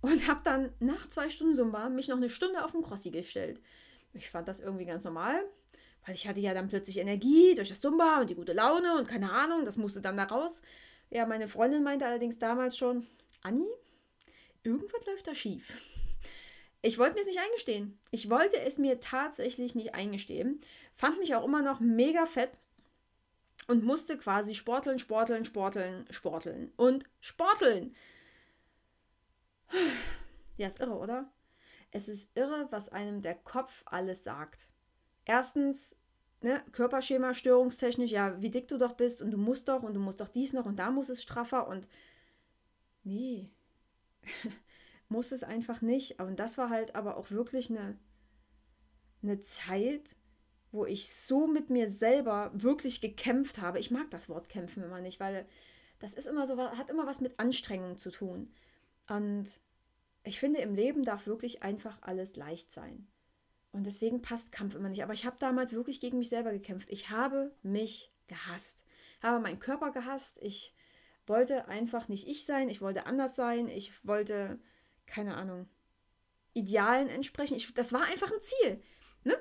und 0.00 0.28
habe 0.28 0.40
dann 0.44 0.72
nach 0.80 1.08
zwei 1.08 1.28
Stunden 1.28 1.54
Zumba 1.54 1.88
mich 1.90 2.08
noch 2.08 2.16
eine 2.16 2.30
Stunde 2.30 2.64
auf 2.64 2.72
den 2.72 2.82
Crossi 2.82 3.10
gestellt. 3.10 3.60
Ich 4.14 4.30
fand 4.30 4.48
das 4.48 4.60
irgendwie 4.60 4.86
ganz 4.86 5.04
normal, 5.04 5.44
weil 6.06 6.14
ich 6.14 6.26
hatte 6.26 6.40
ja 6.40 6.54
dann 6.54 6.68
plötzlich 6.68 6.98
Energie 6.98 7.54
durch 7.54 7.68
das 7.68 7.80
Zumba 7.80 8.20
und 8.20 8.30
die 8.30 8.34
gute 8.34 8.52
Laune 8.52 8.98
und 8.98 9.08
keine 9.08 9.32
Ahnung, 9.32 9.64
das 9.64 9.76
musste 9.76 10.00
dann 10.00 10.16
da 10.16 10.24
raus. 10.24 10.60
Ja, 11.10 11.26
meine 11.26 11.48
Freundin 11.48 11.82
meinte 11.82 12.06
allerdings 12.06 12.38
damals 12.38 12.76
schon, 12.76 13.06
Anni, 13.42 13.66
irgendwas 14.62 15.06
läuft 15.06 15.26
da 15.26 15.34
schief. 15.34 15.72
Ich 16.82 16.98
wollte 16.98 17.14
mir 17.14 17.20
es 17.20 17.26
nicht 17.26 17.40
eingestehen. 17.40 17.98
Ich 18.10 18.30
wollte 18.30 18.58
es 18.58 18.78
mir 18.78 19.00
tatsächlich 19.00 19.74
nicht 19.74 19.94
eingestehen. 19.94 20.60
Fand 20.94 21.18
mich 21.18 21.34
auch 21.34 21.44
immer 21.44 21.62
noch 21.62 21.80
mega 21.80 22.24
fett 22.24 22.58
und 23.66 23.84
musste 23.84 24.16
quasi 24.16 24.54
sporteln, 24.54 24.98
sporteln, 24.98 25.44
sporteln, 25.44 26.06
sporteln 26.10 26.72
und 26.76 27.04
sporteln. 27.20 27.94
Ja, 30.56 30.66
ist 30.66 30.80
irre, 30.80 30.98
oder? 30.98 31.30
Es 31.90 32.08
ist 32.08 32.28
irre, 32.34 32.68
was 32.70 32.88
einem 32.88 33.22
der 33.22 33.34
Kopf 33.34 33.82
alles 33.86 34.24
sagt. 34.24 34.68
Erstens, 35.24 35.96
ne, 36.42 36.62
Körperschema, 36.72 37.34
störungstechnisch, 37.34 38.10
ja, 38.10 38.40
wie 38.40 38.50
dick 38.50 38.68
du 38.68 38.78
doch 38.78 38.94
bist 38.94 39.22
und 39.22 39.30
du 39.30 39.38
musst 39.38 39.68
doch 39.68 39.82
und 39.82 39.94
du 39.94 40.00
musst 40.00 40.20
doch 40.20 40.28
dies 40.28 40.52
noch 40.52 40.66
und 40.66 40.78
da 40.78 40.90
muss 40.90 41.08
es 41.08 41.22
straffer 41.22 41.68
und 41.68 41.86
nee, 43.04 43.50
muss 45.08 45.32
es 45.32 45.42
einfach 45.42 45.82
nicht. 45.82 46.20
Und 46.20 46.36
das 46.36 46.58
war 46.58 46.70
halt 46.70 46.94
aber 46.94 47.16
auch 47.16 47.30
wirklich 47.30 47.70
eine, 47.70 47.98
eine 49.22 49.40
Zeit, 49.40 50.16
wo 50.72 50.86
ich 50.86 51.12
so 51.12 51.46
mit 51.46 51.68
mir 51.68 51.90
selber 51.90 52.50
wirklich 52.54 53.00
gekämpft 53.00 53.60
habe. 53.60 53.80
Ich 53.80 53.90
mag 53.90 54.10
das 54.10 54.28
Wort 54.28 54.48
kämpfen 54.48 54.84
immer 54.84 55.00
nicht, 55.00 55.20
weil 55.20 55.46
das 55.98 56.14
ist 56.14 56.26
immer 56.26 56.46
so, 56.46 56.56
hat 56.56 56.90
immer 56.90 57.06
was 57.06 57.20
mit 57.20 57.38
Anstrengung 57.38 57.98
zu 57.98 58.10
tun. 58.10 58.52
Und 59.08 59.60
ich 60.22 60.38
finde, 60.38 60.60
im 60.60 60.74
Leben 60.74 61.02
darf 61.02 61.26
wirklich 61.26 61.62
einfach 61.62 61.98
alles 62.02 62.36
leicht 62.36 62.70
sein. 62.70 63.06
Und 63.72 63.84
deswegen 63.84 64.20
passt 64.22 64.52
Kampf 64.52 64.74
immer 64.74 64.88
nicht. 64.88 65.02
Aber 65.02 65.12
ich 65.12 65.24
habe 65.24 65.36
damals 65.38 65.72
wirklich 65.72 66.00
gegen 66.00 66.18
mich 66.18 66.28
selber 66.28 66.52
gekämpft. 66.52 66.88
Ich 66.90 67.10
habe 67.10 67.54
mich 67.62 68.12
gehasst. 68.26 68.84
Ich 69.18 69.24
habe 69.24 69.40
meinen 69.40 69.60
Körper 69.60 69.92
gehasst. 69.92 70.38
Ich 70.42 70.74
wollte 71.26 71.68
einfach 71.68 72.08
nicht 72.08 72.26
ich 72.26 72.44
sein. 72.44 72.68
Ich 72.68 72.80
wollte 72.80 73.06
anders 73.06 73.36
sein. 73.36 73.68
Ich 73.68 73.92
wollte, 74.04 74.58
keine 75.06 75.36
Ahnung, 75.36 75.68
Idealen 76.52 77.08
entsprechen. 77.08 77.56
Ich, 77.56 77.72
das 77.74 77.92
war 77.92 78.04
einfach 78.04 78.32
ein 78.32 78.40
Ziel. 78.40 78.82
Ne? 79.22 79.38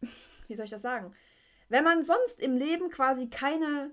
Wie 0.48 0.56
soll 0.56 0.64
ich 0.64 0.70
das 0.70 0.82
sagen? 0.82 1.14
Wenn 1.68 1.84
man 1.84 2.02
sonst 2.02 2.40
im 2.40 2.56
Leben 2.56 2.88
quasi 2.90 3.28
keine 3.28 3.90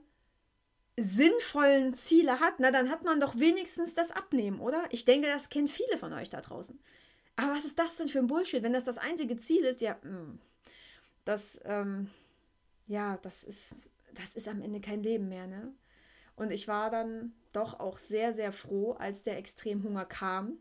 sinnvollen 0.98 1.94
Ziele 1.94 2.40
hat, 2.40 2.56
na 2.60 2.72
dann 2.72 2.90
hat 2.90 3.04
man 3.04 3.20
doch 3.20 3.38
wenigstens 3.38 3.96
das 3.96 4.12
Abnehmen, 4.12 4.60
oder? 4.60 4.84
Ich 4.92 5.06
denke, 5.06 5.28
das 5.28 5.50
kennen 5.50 5.68
viele 5.68 5.98
von 5.98 6.14
euch 6.14 6.30
da 6.30 6.42
draußen. 6.42 6.80
Aber 7.42 7.54
was 7.54 7.66
ist 7.66 7.80
das 7.80 7.98
denn 7.98 8.08
für 8.08 8.20
ein 8.20 8.28
Bullshit, 8.28 8.62
wenn 8.62 8.74
das 8.74 8.86
das 8.86 9.00
einzige 9.00 9.36
Ziel 9.36 9.64
ist? 9.64 9.82
Ja, 9.82 9.96
mm, 10.04 10.40
das, 11.26 11.60
ähm, 11.66 12.12
ja, 12.86 13.18
das 13.18 13.44
ist, 13.44 13.90
das 14.14 14.36
ist 14.36 14.48
am 14.48 14.62
Ende 14.62 14.80
kein 14.80 15.02
Leben 15.02 15.28
mehr, 15.28 15.48
ne? 15.48 15.74
Und 16.36 16.52
ich 16.52 16.68
war 16.68 16.92
dann 16.92 17.34
doch 17.52 17.80
auch 17.80 17.98
sehr, 17.98 18.34
sehr 18.34 18.52
froh, 18.52 18.94
als 18.94 19.24
der 19.24 19.38
Extremhunger 19.38 20.06
kam. 20.06 20.58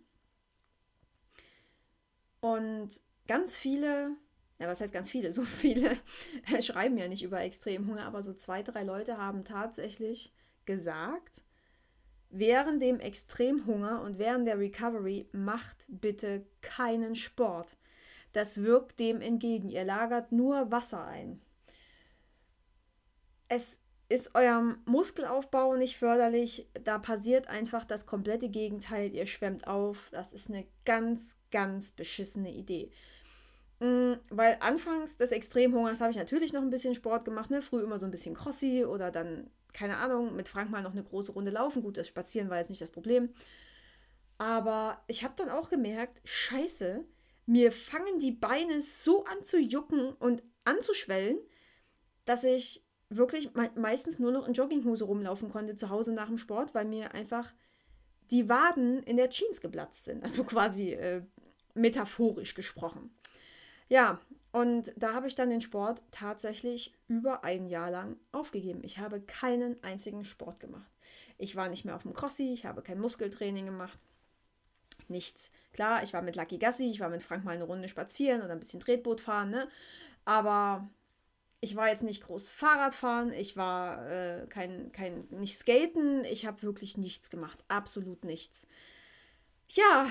Und 2.40 3.00
ganz 3.26 3.56
viele 3.56 4.16
ja, 4.58 4.68
was 4.68 4.80
heißt 4.80 4.92
ganz 4.92 5.08
viele? 5.08 5.32
So 5.32 5.42
viele 5.42 5.96
schreiben 6.60 6.98
ja 6.98 7.08
nicht 7.08 7.22
über 7.22 7.40
Extremhunger, 7.40 8.04
aber 8.04 8.22
so 8.22 8.34
zwei, 8.34 8.62
drei 8.62 8.84
Leute 8.84 9.16
haben 9.16 9.44
tatsächlich 9.44 10.32
gesagt, 10.66 11.42
während 12.30 12.80
dem 12.80 13.00
Extremhunger 13.00 14.02
und 14.02 14.18
während 14.18 14.46
der 14.46 14.58
Recovery 14.58 15.28
macht 15.32 15.86
bitte 15.88 16.46
keinen 16.62 17.14
Sport. 17.14 17.76
Das 18.32 18.62
wirkt 18.62 19.00
dem 19.00 19.20
entgegen. 19.20 19.70
Ihr 19.70 19.84
lagert 19.84 20.32
nur 20.32 20.70
Wasser 20.70 21.04
ein. 21.04 21.40
Es 23.48 23.80
ist 24.08 24.34
eurem 24.34 24.78
Muskelaufbau 24.86 25.76
nicht 25.76 25.96
förderlich. 25.96 26.68
Da 26.84 26.98
passiert 26.98 27.48
einfach 27.48 27.84
das 27.84 28.06
komplette 28.06 28.48
Gegenteil. 28.48 29.14
Ihr 29.14 29.26
schwemmt 29.26 29.66
auf. 29.66 30.08
Das 30.12 30.32
ist 30.32 30.48
eine 30.48 30.66
ganz, 30.84 31.38
ganz 31.50 31.92
beschissene 31.92 32.52
Idee. 32.52 32.90
Mm, 33.80 34.14
weil 34.28 34.58
anfangs 34.60 35.16
des 35.16 35.30
Extremhungers 35.30 36.00
habe 36.00 36.10
ich 36.10 36.16
natürlich 36.16 36.52
noch 36.52 36.60
ein 36.60 36.70
bisschen 36.70 36.94
Sport 36.94 37.24
gemacht, 37.24 37.50
ne? 37.50 37.62
Früh 37.62 37.80
immer 37.80 37.98
so 37.98 38.04
ein 38.04 38.10
bisschen 38.10 38.34
Crossi 38.34 38.84
oder 38.84 39.10
dann, 39.10 39.48
keine 39.72 39.98
Ahnung, 39.98 40.36
mit 40.36 40.48
Frank 40.48 40.70
mal 40.70 40.82
noch 40.82 40.92
eine 40.92 41.04
große 41.04 41.32
Runde 41.32 41.50
laufen. 41.50 41.82
Gut, 41.82 41.96
das 41.96 42.08
Spazieren 42.08 42.50
war 42.50 42.58
jetzt 42.58 42.70
nicht 42.70 42.82
das 42.82 42.90
Problem. 42.90 43.30
Aber 44.38 45.02
ich 45.06 45.22
habe 45.22 45.34
dann 45.36 45.50
auch 45.50 45.68
gemerkt, 45.68 46.20
scheiße, 46.24 47.04
mir 47.46 47.72
fangen 47.72 48.18
die 48.18 48.32
Beine 48.32 48.80
so 48.80 49.24
an 49.24 49.44
zu 49.44 49.58
jucken 49.58 50.12
und 50.14 50.42
anzuschwellen, 50.64 51.38
dass 52.24 52.44
ich 52.44 52.86
wirklich 53.08 53.54
me 53.54 53.70
meistens 53.74 54.18
nur 54.18 54.32
noch 54.32 54.46
in 54.46 54.54
Jogginghose 54.54 55.04
rumlaufen 55.04 55.50
konnte 55.50 55.74
zu 55.74 55.90
Hause 55.90 56.12
nach 56.12 56.28
dem 56.28 56.38
Sport, 56.38 56.74
weil 56.74 56.84
mir 56.84 57.12
einfach 57.12 57.52
die 58.30 58.48
Waden 58.48 59.02
in 59.02 59.16
der 59.16 59.30
Jeans 59.30 59.60
geplatzt 59.60 60.04
sind. 60.04 60.22
Also 60.22 60.44
quasi 60.44 60.92
äh, 60.92 61.22
metaphorisch 61.74 62.54
gesprochen. 62.54 63.10
Ja, 63.88 64.20
und 64.52 64.92
da 64.96 65.14
habe 65.14 65.28
ich 65.28 65.34
dann 65.34 65.50
den 65.50 65.60
Sport 65.60 66.02
tatsächlich 66.10 66.92
über 67.06 67.44
ein 67.44 67.66
Jahr 67.66 67.90
lang 67.90 68.16
aufgegeben. 68.32 68.80
Ich 68.82 68.98
habe 68.98 69.20
keinen 69.20 69.82
einzigen 69.82 70.24
Sport 70.24 70.58
gemacht. 70.58 70.90
Ich 71.38 71.56
war 71.56 71.68
nicht 71.68 71.84
mehr 71.84 71.94
auf 71.94 72.02
dem 72.02 72.12
Crossi, 72.12 72.52
ich 72.52 72.66
habe 72.66 72.82
kein 72.82 73.00
Muskeltraining 73.00 73.66
gemacht. 73.66 73.98
Nichts. 75.08 75.50
Klar, 75.72 76.02
ich 76.02 76.12
war 76.12 76.22
mit 76.22 76.36
Lucky 76.36 76.58
Gassi, 76.58 76.90
ich 76.90 77.00
war 77.00 77.08
mit 77.08 77.22
Frank 77.22 77.44
mal 77.44 77.54
eine 77.54 77.64
Runde 77.64 77.88
spazieren 77.88 78.42
oder 78.42 78.52
ein 78.52 78.60
bisschen 78.60 78.80
Tretboot 78.80 79.20
fahren, 79.20 79.50
ne? 79.50 79.68
Aber 80.24 80.88
ich 81.60 81.76
war 81.76 81.88
jetzt 81.88 82.02
nicht 82.02 82.24
groß 82.24 82.50
Fahrrad 82.50 82.94
fahren, 82.94 83.32
ich 83.32 83.56
war 83.56 84.08
äh, 84.08 84.46
kein, 84.48 84.92
kein, 84.92 85.26
nicht 85.30 85.58
skaten, 85.58 86.24
ich 86.24 86.46
habe 86.46 86.62
wirklich 86.62 86.96
nichts 86.96 87.30
gemacht. 87.30 87.58
Absolut 87.68 88.24
nichts. 88.24 88.66
Ja, 89.68 90.08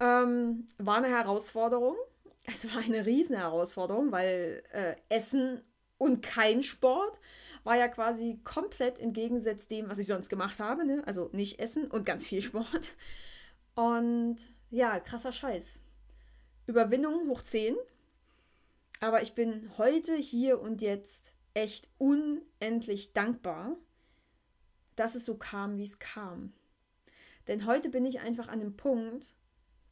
ähm, 0.00 0.66
war 0.78 0.96
eine 0.96 1.08
Herausforderung 1.08 1.96
es 2.44 2.72
war 2.72 2.82
eine 2.82 3.06
riesen 3.06 3.36
Herausforderung, 3.36 4.12
weil 4.12 4.62
äh, 4.72 4.96
Essen 5.08 5.62
und 5.98 6.22
kein 6.22 6.62
Sport 6.62 7.18
war 7.62 7.76
ja 7.76 7.88
quasi 7.88 8.40
komplett 8.44 8.98
entgegensetzt 8.98 9.70
dem, 9.70 9.88
was 9.88 9.98
ich 9.98 10.06
sonst 10.06 10.28
gemacht 10.28 10.58
habe. 10.58 10.84
Ne? 10.84 11.02
Also 11.06 11.30
nicht 11.32 11.60
Essen 11.60 11.90
und 11.90 12.04
ganz 12.04 12.26
viel 12.26 12.42
Sport. 12.42 12.92
Und 13.74 14.36
ja, 14.70 15.00
krasser 15.00 15.32
Scheiß. 15.32 15.80
Überwindung 16.66 17.28
hoch 17.28 17.42
10. 17.42 17.76
Aber 19.00 19.22
ich 19.22 19.34
bin 19.34 19.70
heute 19.78 20.14
hier 20.16 20.60
und 20.60 20.82
jetzt 20.82 21.34
echt 21.54 21.88
unendlich 21.98 23.12
dankbar, 23.12 23.76
dass 24.96 25.14
es 25.14 25.24
so 25.24 25.36
kam, 25.36 25.78
wie 25.78 25.84
es 25.84 25.98
kam. 25.98 26.52
Denn 27.48 27.66
heute 27.66 27.90
bin 27.90 28.04
ich 28.04 28.20
einfach 28.20 28.48
an 28.48 28.60
dem 28.60 28.76
Punkt, 28.76 29.34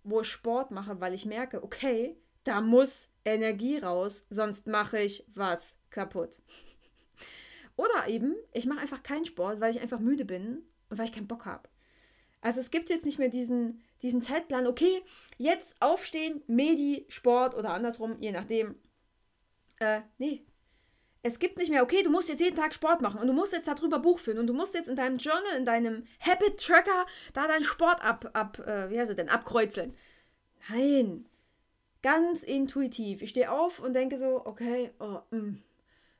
wo 0.04 0.20
ich 0.20 0.28
Sport 0.28 0.70
mache, 0.70 1.00
weil 1.00 1.14
ich 1.14 1.26
merke, 1.26 1.62
okay, 1.62 2.16
da 2.44 2.60
muss 2.60 3.08
Energie 3.24 3.78
raus, 3.78 4.26
sonst 4.30 4.66
mache 4.66 5.00
ich 5.00 5.24
was 5.34 5.78
kaputt. 5.90 6.40
Oder 7.76 8.08
eben, 8.08 8.34
ich 8.52 8.66
mache 8.66 8.80
einfach 8.80 9.02
keinen 9.02 9.26
Sport, 9.26 9.60
weil 9.60 9.74
ich 9.74 9.80
einfach 9.80 10.00
müde 10.00 10.24
bin 10.24 10.62
und 10.88 10.98
weil 10.98 11.06
ich 11.06 11.12
keinen 11.12 11.28
Bock 11.28 11.46
habe. 11.46 11.68
Also 12.40 12.60
es 12.60 12.70
gibt 12.70 12.90
jetzt 12.90 13.04
nicht 13.04 13.18
mehr 13.18 13.28
diesen, 13.28 13.82
diesen 14.02 14.20
Zeitplan, 14.20 14.66
okay, 14.66 15.02
jetzt 15.38 15.76
aufstehen, 15.80 16.42
Medi, 16.48 17.06
Sport 17.08 17.54
oder 17.54 17.70
andersrum, 17.70 18.16
je 18.20 18.32
nachdem. 18.32 18.74
Äh, 19.78 20.02
nee. 20.18 20.44
Es 21.24 21.38
gibt 21.38 21.56
nicht 21.56 21.70
mehr, 21.70 21.84
okay, 21.84 22.02
du 22.02 22.10
musst 22.10 22.28
jetzt 22.28 22.40
jeden 22.40 22.56
Tag 22.56 22.74
Sport 22.74 23.00
machen 23.00 23.20
und 23.20 23.28
du 23.28 23.32
musst 23.32 23.52
jetzt 23.52 23.68
darüber 23.68 24.00
Buch 24.00 24.18
führen 24.18 24.38
und 24.38 24.48
du 24.48 24.54
musst 24.54 24.74
jetzt 24.74 24.88
in 24.88 24.96
deinem 24.96 25.18
Journal, 25.18 25.56
in 25.56 25.64
deinem 25.64 26.04
Habit 26.18 26.58
Tracker 26.58 27.06
da 27.32 27.46
deinen 27.46 27.64
Sport 27.64 28.04
ab, 28.04 28.28
ab 28.32 28.58
äh, 28.58 28.90
wie 28.90 28.98
heißt 28.98 29.10
es 29.10 29.16
denn, 29.16 29.28
abkreuzeln. 29.28 29.94
Nein. 30.68 31.26
Ganz 32.02 32.42
intuitiv. 32.42 33.22
Ich 33.22 33.30
stehe 33.30 33.50
auf 33.50 33.78
und 33.78 33.94
denke 33.94 34.18
so, 34.18 34.44
okay, 34.44 34.90
oh, 34.98 35.20
mh, 35.30 35.38
mm, 35.38 35.62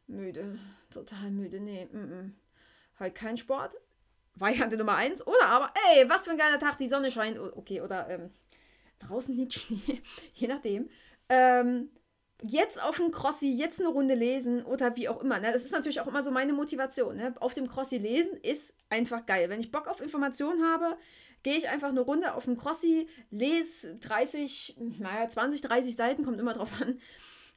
müde, 0.07 0.59
total 0.91 1.31
müde, 1.31 1.61
nee, 1.61 1.89
mh, 1.91 2.01
mm, 2.01 2.09
mh. 2.09 2.23
Mm. 2.23 2.35
Halt 3.01 3.15
kein 3.15 3.37
Sport, 3.37 3.75
Variante 4.35 4.77
Nummer 4.77 4.97
eins. 4.97 5.27
Oder 5.27 5.47
aber, 5.47 5.73
ey, 5.95 6.09
was 6.09 6.25
für 6.25 6.31
ein 6.31 6.39
geiler 6.39 6.59
Tag, 6.59 6.79
die 6.79 6.89
Sonne 6.89 7.11
scheint. 7.11 7.39
Okay, 7.39 7.81
oder 7.81 8.09
ähm, 8.09 8.31
draußen 9.01 9.35
liegt 9.35 9.53
Schnee, 9.55 10.03
je 10.35 10.49
nachdem. 10.49 10.89
Ähm, 11.29 11.91
jetzt 12.43 12.83
auf 12.83 12.97
dem 12.97 13.11
Crossi, 13.11 13.53
jetzt 13.53 13.81
eine 13.81 13.89
Runde 13.89 14.15
lesen 14.15 14.65
oder 14.65 14.97
wie 14.97 15.09
auch 15.09 15.21
immer. 15.21 15.39
Ne? 15.39 15.53
Das 15.53 15.65
ist 15.65 15.73
natürlich 15.73 16.01
auch 16.01 16.07
immer 16.07 16.23
so 16.23 16.31
meine 16.31 16.53
Motivation. 16.53 17.17
Ne? 17.17 17.35
Auf 17.41 17.55
dem 17.55 17.69
Crossi 17.69 17.99
lesen 17.99 18.37
ist 18.37 18.75
einfach 18.89 19.27
geil. 19.27 19.49
Wenn 19.49 19.61
ich 19.61 19.71
Bock 19.71 19.87
auf 19.89 20.01
Informationen 20.01 20.65
habe, 20.65 20.97
gehe 21.43 21.57
ich 21.57 21.69
einfach 21.69 21.89
eine 21.89 22.01
Runde 22.01 22.35
auf 22.35 22.45
dem 22.45 22.57
Crossi, 22.57 23.09
lese 23.31 23.97
30, 23.97 24.77
naja, 24.99 25.29
20, 25.29 25.61
30 25.61 25.97
Seiten, 25.97 26.25
kommt 26.25 26.41
immer 26.41 26.55
drauf 26.55 26.73
an 26.81 26.99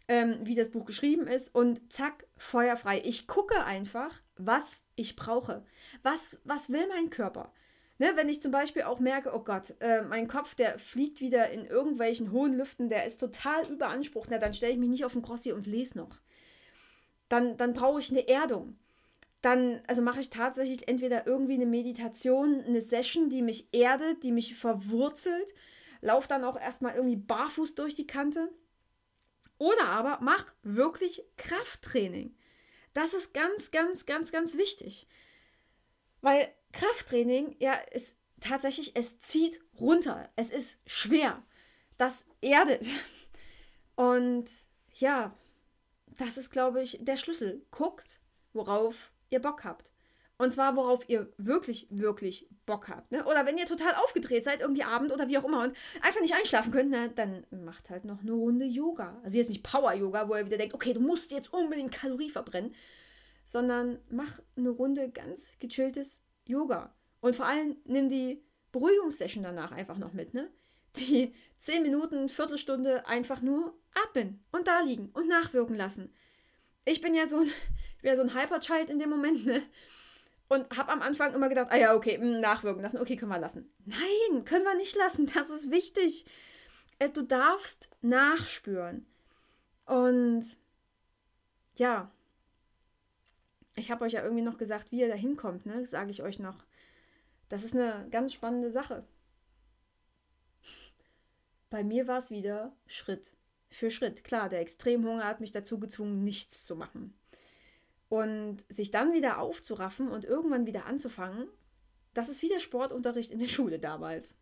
ähm, 0.07 0.39
wie 0.43 0.55
das 0.55 0.69
Buch 0.69 0.85
geschrieben 0.85 1.27
ist 1.27 1.53
und 1.53 1.91
zack, 1.91 2.27
feuerfrei. 2.37 3.01
Ich 3.03 3.27
gucke 3.27 3.63
einfach, 3.63 4.21
was 4.37 4.83
ich 4.95 5.15
brauche. 5.15 5.65
Was, 6.03 6.39
was 6.43 6.69
will 6.69 6.87
mein 6.87 7.09
Körper? 7.09 7.51
Ne, 7.97 8.11
wenn 8.15 8.27
ich 8.27 8.41
zum 8.41 8.51
Beispiel 8.51 8.83
auch 8.83 8.99
merke, 8.99 9.33
oh 9.33 9.39
Gott, 9.39 9.73
äh, 9.79 10.01
mein 10.01 10.27
Kopf, 10.27 10.53
der 10.53 10.77
fliegt 10.77 11.21
wieder 11.21 11.49
in 11.51 11.65
irgendwelchen 11.65 12.31
hohen 12.33 12.53
Lüften, 12.53 12.89
der 12.89 13.05
ist 13.05 13.19
total 13.19 13.65
überansprucht, 13.71 14.29
na, 14.29 14.37
dann 14.37 14.53
stelle 14.53 14.73
ich 14.73 14.77
mich 14.77 14.89
nicht 14.89 15.05
auf 15.05 15.13
den 15.13 15.21
Crossi 15.21 15.53
und 15.53 15.65
lese 15.65 15.97
noch. 15.97 16.19
Dann, 17.29 17.55
dann 17.55 17.73
brauche 17.73 18.01
ich 18.01 18.11
eine 18.11 18.27
Erdung. 18.27 18.77
Dann, 19.45 19.83
also 19.85 20.01
mache 20.01 20.21
ich 20.21 20.31
tatsächlich 20.31 20.87
entweder 20.87 21.27
irgendwie 21.27 21.53
eine 21.53 21.67
Meditation, 21.67 22.63
eine 22.63 22.81
Session, 22.81 23.29
die 23.29 23.43
mich 23.43 23.71
erdet, 23.71 24.23
die 24.23 24.31
mich 24.31 24.55
verwurzelt, 24.55 25.53
laufe 26.01 26.27
dann 26.27 26.43
auch 26.43 26.59
erstmal 26.59 26.95
irgendwie 26.95 27.15
barfuß 27.15 27.75
durch 27.75 27.93
die 27.93 28.07
Kante 28.07 28.49
oder 29.59 29.85
aber 29.85 30.17
mach 30.19 30.51
wirklich 30.63 31.23
Krafttraining. 31.37 32.35
Das 32.95 33.13
ist 33.13 33.35
ganz, 33.35 33.69
ganz, 33.69 34.07
ganz, 34.07 34.31
ganz 34.31 34.57
wichtig. 34.57 35.07
Weil 36.21 36.51
Krafttraining, 36.71 37.55
ja, 37.59 37.75
ist 37.91 38.17
tatsächlich, 38.39 38.95
es 38.95 39.19
zieht 39.19 39.59
runter. 39.79 40.27
Es 40.35 40.49
ist 40.49 40.79
schwer. 40.87 41.43
Das 41.99 42.25
erdet. 42.41 42.87
Und 43.95 44.49
ja, 44.93 45.37
das 46.17 46.39
ist, 46.39 46.49
glaube 46.49 46.81
ich, 46.81 46.97
der 46.99 47.17
Schlüssel. 47.17 47.63
Guckt, 47.69 48.19
worauf 48.51 49.11
ihr 49.29 49.39
Bock 49.39 49.63
habt. 49.63 49.89
Und 50.37 50.51
zwar, 50.51 50.75
worauf 50.75 51.07
ihr 51.07 51.31
wirklich, 51.37 51.87
wirklich 51.89 52.49
Bock 52.65 52.89
habt. 52.89 53.11
Ne? 53.11 53.25
Oder 53.25 53.45
wenn 53.45 53.57
ihr 53.57 53.65
total 53.65 53.93
aufgedreht 53.95 54.43
seid, 54.43 54.59
irgendwie 54.59 54.83
Abend 54.83 55.13
oder 55.13 55.29
wie 55.29 55.37
auch 55.37 55.45
immer 55.45 55.63
und 55.63 55.77
einfach 56.01 56.19
nicht 56.19 56.35
einschlafen 56.35 56.71
könnt, 56.71 56.91
ne? 56.91 57.09
dann 57.15 57.45
macht 57.51 57.89
halt 57.89 58.03
noch 58.03 58.19
eine 58.19 58.33
Runde 58.33 58.65
Yoga. 58.65 59.21
Also 59.23 59.37
jetzt 59.37 59.49
nicht 59.49 59.63
Power-Yoga, 59.63 60.27
wo 60.27 60.35
ihr 60.35 60.45
wieder 60.45 60.57
denkt, 60.57 60.73
okay, 60.73 60.93
du 60.93 60.99
musst 60.99 61.31
jetzt 61.31 61.53
unbedingt 61.53 61.93
Kalorie 61.93 62.29
verbrennen, 62.29 62.75
sondern 63.45 63.99
mach 64.09 64.41
eine 64.57 64.71
Runde 64.71 65.09
ganz 65.09 65.57
gechilltes 65.59 66.21
Yoga. 66.45 66.93
Und 67.21 67.37
vor 67.37 67.45
allem 67.45 67.77
nimm 67.85 68.09
die 68.09 68.43
Beruhigungssession 68.73 69.43
danach 69.43 69.71
einfach 69.71 69.97
noch 69.97 70.11
mit. 70.11 70.33
Ne? 70.33 70.51
Die 70.97 71.33
10 71.59 71.81
Minuten, 71.81 72.27
Viertelstunde 72.27 73.07
einfach 73.07 73.41
nur 73.41 73.73
atmen 73.93 74.43
und 74.51 74.67
da 74.67 74.81
liegen 74.81 75.11
und 75.13 75.29
nachwirken 75.29 75.77
lassen. 75.77 76.13
Ich 76.83 76.99
bin 76.99 77.15
ja 77.15 77.25
so 77.25 77.39
ein, 77.39 77.49
ja 78.05 78.15
so 78.15 78.21
ein 78.21 78.33
Hyperchild 78.33 78.89
in 78.89 78.99
dem 78.99 79.09
Moment, 79.09 79.45
ne? 79.45 79.61
Und 80.47 80.77
habe 80.77 80.91
am 80.91 81.01
Anfang 81.01 81.33
immer 81.33 81.49
gedacht, 81.49 81.67
ah 81.71 81.77
ja, 81.77 81.95
okay, 81.95 82.17
hm, 82.17 82.39
nachwirken 82.39 82.83
lassen, 82.83 82.99
okay, 82.99 83.15
können 83.15 83.31
wir 83.31 83.39
lassen. 83.39 83.67
Nein, 83.85 84.45
können 84.45 84.63
wir 84.63 84.75
nicht 84.75 84.95
lassen, 84.95 85.25
das 85.33 85.49
ist 85.49 85.71
wichtig. 85.71 86.25
Äh, 86.99 87.09
du 87.09 87.23
darfst 87.23 87.89
nachspüren. 88.01 89.05
Und 89.85 90.45
ja, 91.75 92.11
ich 93.75 93.91
habe 93.91 94.05
euch 94.05 94.13
ja 94.13 94.23
irgendwie 94.23 94.43
noch 94.43 94.57
gesagt, 94.57 94.91
wie 94.91 94.99
ihr 94.99 95.07
da 95.07 95.15
hinkommt, 95.15 95.65
ne? 95.65 95.85
Sage 95.85 96.11
ich 96.11 96.23
euch 96.23 96.39
noch. 96.39 96.65
Das 97.49 97.63
ist 97.63 97.75
eine 97.75 98.07
ganz 98.09 98.33
spannende 98.33 98.71
Sache. 98.71 99.05
Bei 101.69 101.83
mir 101.83 102.07
war 102.07 102.19
es 102.19 102.31
wieder 102.31 102.75
Schritt 102.87 103.33
für 103.69 103.91
Schritt. 103.91 104.23
Klar, 104.23 104.49
der 104.49 104.61
Extremhunger 104.61 105.25
hat 105.25 105.41
mich 105.41 105.51
dazu 105.51 105.79
gezwungen, 105.79 106.23
nichts 106.23 106.65
zu 106.65 106.75
machen. 106.75 107.13
Und 108.15 108.63
sich 108.69 108.91
dann 108.91 109.11
wieder 109.11 109.39
aufzuraffen 109.39 110.07
und 110.07 110.23
irgendwann 110.23 110.65
wieder 110.65 110.85
anzufangen, 110.85 111.49
das 112.13 112.29
ist 112.29 112.41
wie 112.41 112.47
der 112.47 112.61
Sportunterricht 112.61 113.31
in 113.31 113.39
der 113.39 113.47
Schule 113.55 113.77
damals. 113.77 114.37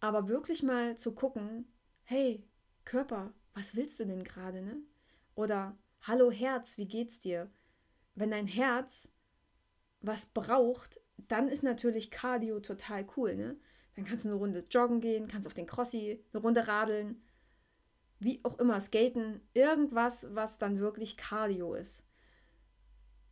Aber 0.00 0.28
wirklich 0.28 0.62
mal 0.62 0.98
zu 0.98 1.12
gucken, 1.12 1.66
hey, 2.02 2.44
Körper, 2.84 3.32
was 3.54 3.74
willst 3.74 3.98
du 3.98 4.04
denn 4.04 4.24
gerade, 4.24 4.60
ne? 4.60 4.76
Oder 5.34 5.74
hallo 6.02 6.30
Herz, 6.30 6.76
wie 6.76 6.86
geht's 6.86 7.18
dir? 7.18 7.50
Wenn 8.14 8.30
dein 8.30 8.46
Herz 8.46 9.08
was 10.02 10.26
braucht, 10.26 11.00
dann 11.16 11.48
ist 11.48 11.62
natürlich 11.62 12.10
Cardio 12.10 12.60
total 12.60 13.06
cool, 13.16 13.36
ne? 13.36 13.56
Dann 13.96 14.04
kannst 14.04 14.26
du 14.26 14.28
eine 14.28 14.38
Runde 14.38 14.62
joggen 14.70 15.00
gehen, 15.00 15.28
kannst 15.28 15.46
auf 15.46 15.54
den 15.54 15.66
Crossi 15.66 16.22
eine 16.34 16.42
Runde 16.42 16.68
radeln, 16.68 17.22
wie 18.18 18.40
auch 18.44 18.58
immer, 18.58 18.78
skaten, 18.80 19.40
irgendwas, 19.54 20.26
was 20.34 20.58
dann 20.58 20.78
wirklich 20.78 21.16
Cardio 21.16 21.72
ist. 21.72 22.04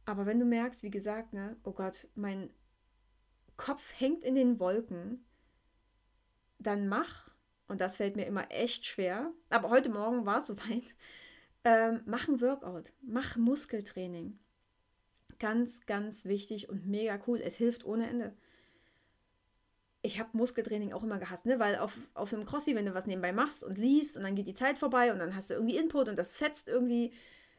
Aber 0.05 0.27
wenn 0.27 0.41
du 0.41 0.45
merkst, 0.45 0.83
wie 0.83 0.91
gesagt, 0.91 1.33
ne, 1.33 1.57
oh 1.65 1.73
Gott, 1.73 2.09
mein 2.15 2.51
Kopf 3.57 3.93
hängt 3.99 4.25
in 4.25 4.35
den 4.35 4.59
Wolken, 4.59 5.25
dann 6.59 6.89
mach, 6.89 7.31
und 7.69 7.81
das 7.81 7.97
fällt 7.97 8.17
mir 8.17 8.27
immer 8.27 8.51
echt 8.51 8.87
schwer, 8.87 9.33
aber 9.51 9.71
heute 9.71 9.91
Morgen 9.91 10.27
war 10.27 10.39
es 10.39 10.47
soweit, 10.49 10.95
ähm, 11.65 12.03
mach 12.07 12.29
ein 12.29 12.41
Workout, 12.41 12.93
mach 13.03 13.37
Muskeltraining. 13.37 14.39
Ganz, 15.39 15.87
ganz 15.87 16.25
wichtig 16.25 16.69
und 16.69 16.87
mega 16.87 17.21
cool. 17.27 17.41
Es 17.41 17.57
hilft 17.57 17.85
ohne 17.85 18.09
Ende. 18.09 18.37
Ich 20.03 20.19
habe 20.19 20.37
Muskeltraining 20.37 20.93
auch 20.93 21.05
immer 21.05 21.19
gehasst, 21.19 21.47
ne? 21.47 21.59
weil 21.61 21.77
auf, 21.77 21.97
auf 22.15 22.33
einem 22.33 22.45
Crossi, 22.45 22.75
wenn 22.75 22.87
du 22.87 22.95
was 22.95 23.07
nebenbei 23.07 23.33
machst 23.33 23.63
und 23.63 23.79
liest 23.79 24.17
und 24.17 24.25
dann 24.25 24.35
geht 24.35 24.49
die 24.49 24.55
Zeit 24.55 24.79
vorbei 24.79 25.13
und 25.13 25.21
dann 25.21 25.37
hast 25.37 25.51
du 25.51 25.55
irgendwie 25.55 25.77
Input 25.77 26.09
und 26.09 26.17
das 26.17 26.37
fetzt 26.37 26.69
irgendwie 26.69 27.13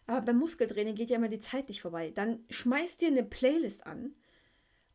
aber 0.06 0.22
beim 0.22 0.38
Muskeltraining 0.38 0.96
geht 0.96 1.10
ja 1.10 1.18
immer 1.18 1.30
die 1.30 1.40
Zeit 1.40 1.68
nicht 1.70 1.82
vorbei. 1.82 2.12
Dann 2.12 2.44
schmeiß 2.50 2.98
dir 2.98 3.08
eine 3.08 3.24
Playlist 3.24 3.86
an 3.86 4.16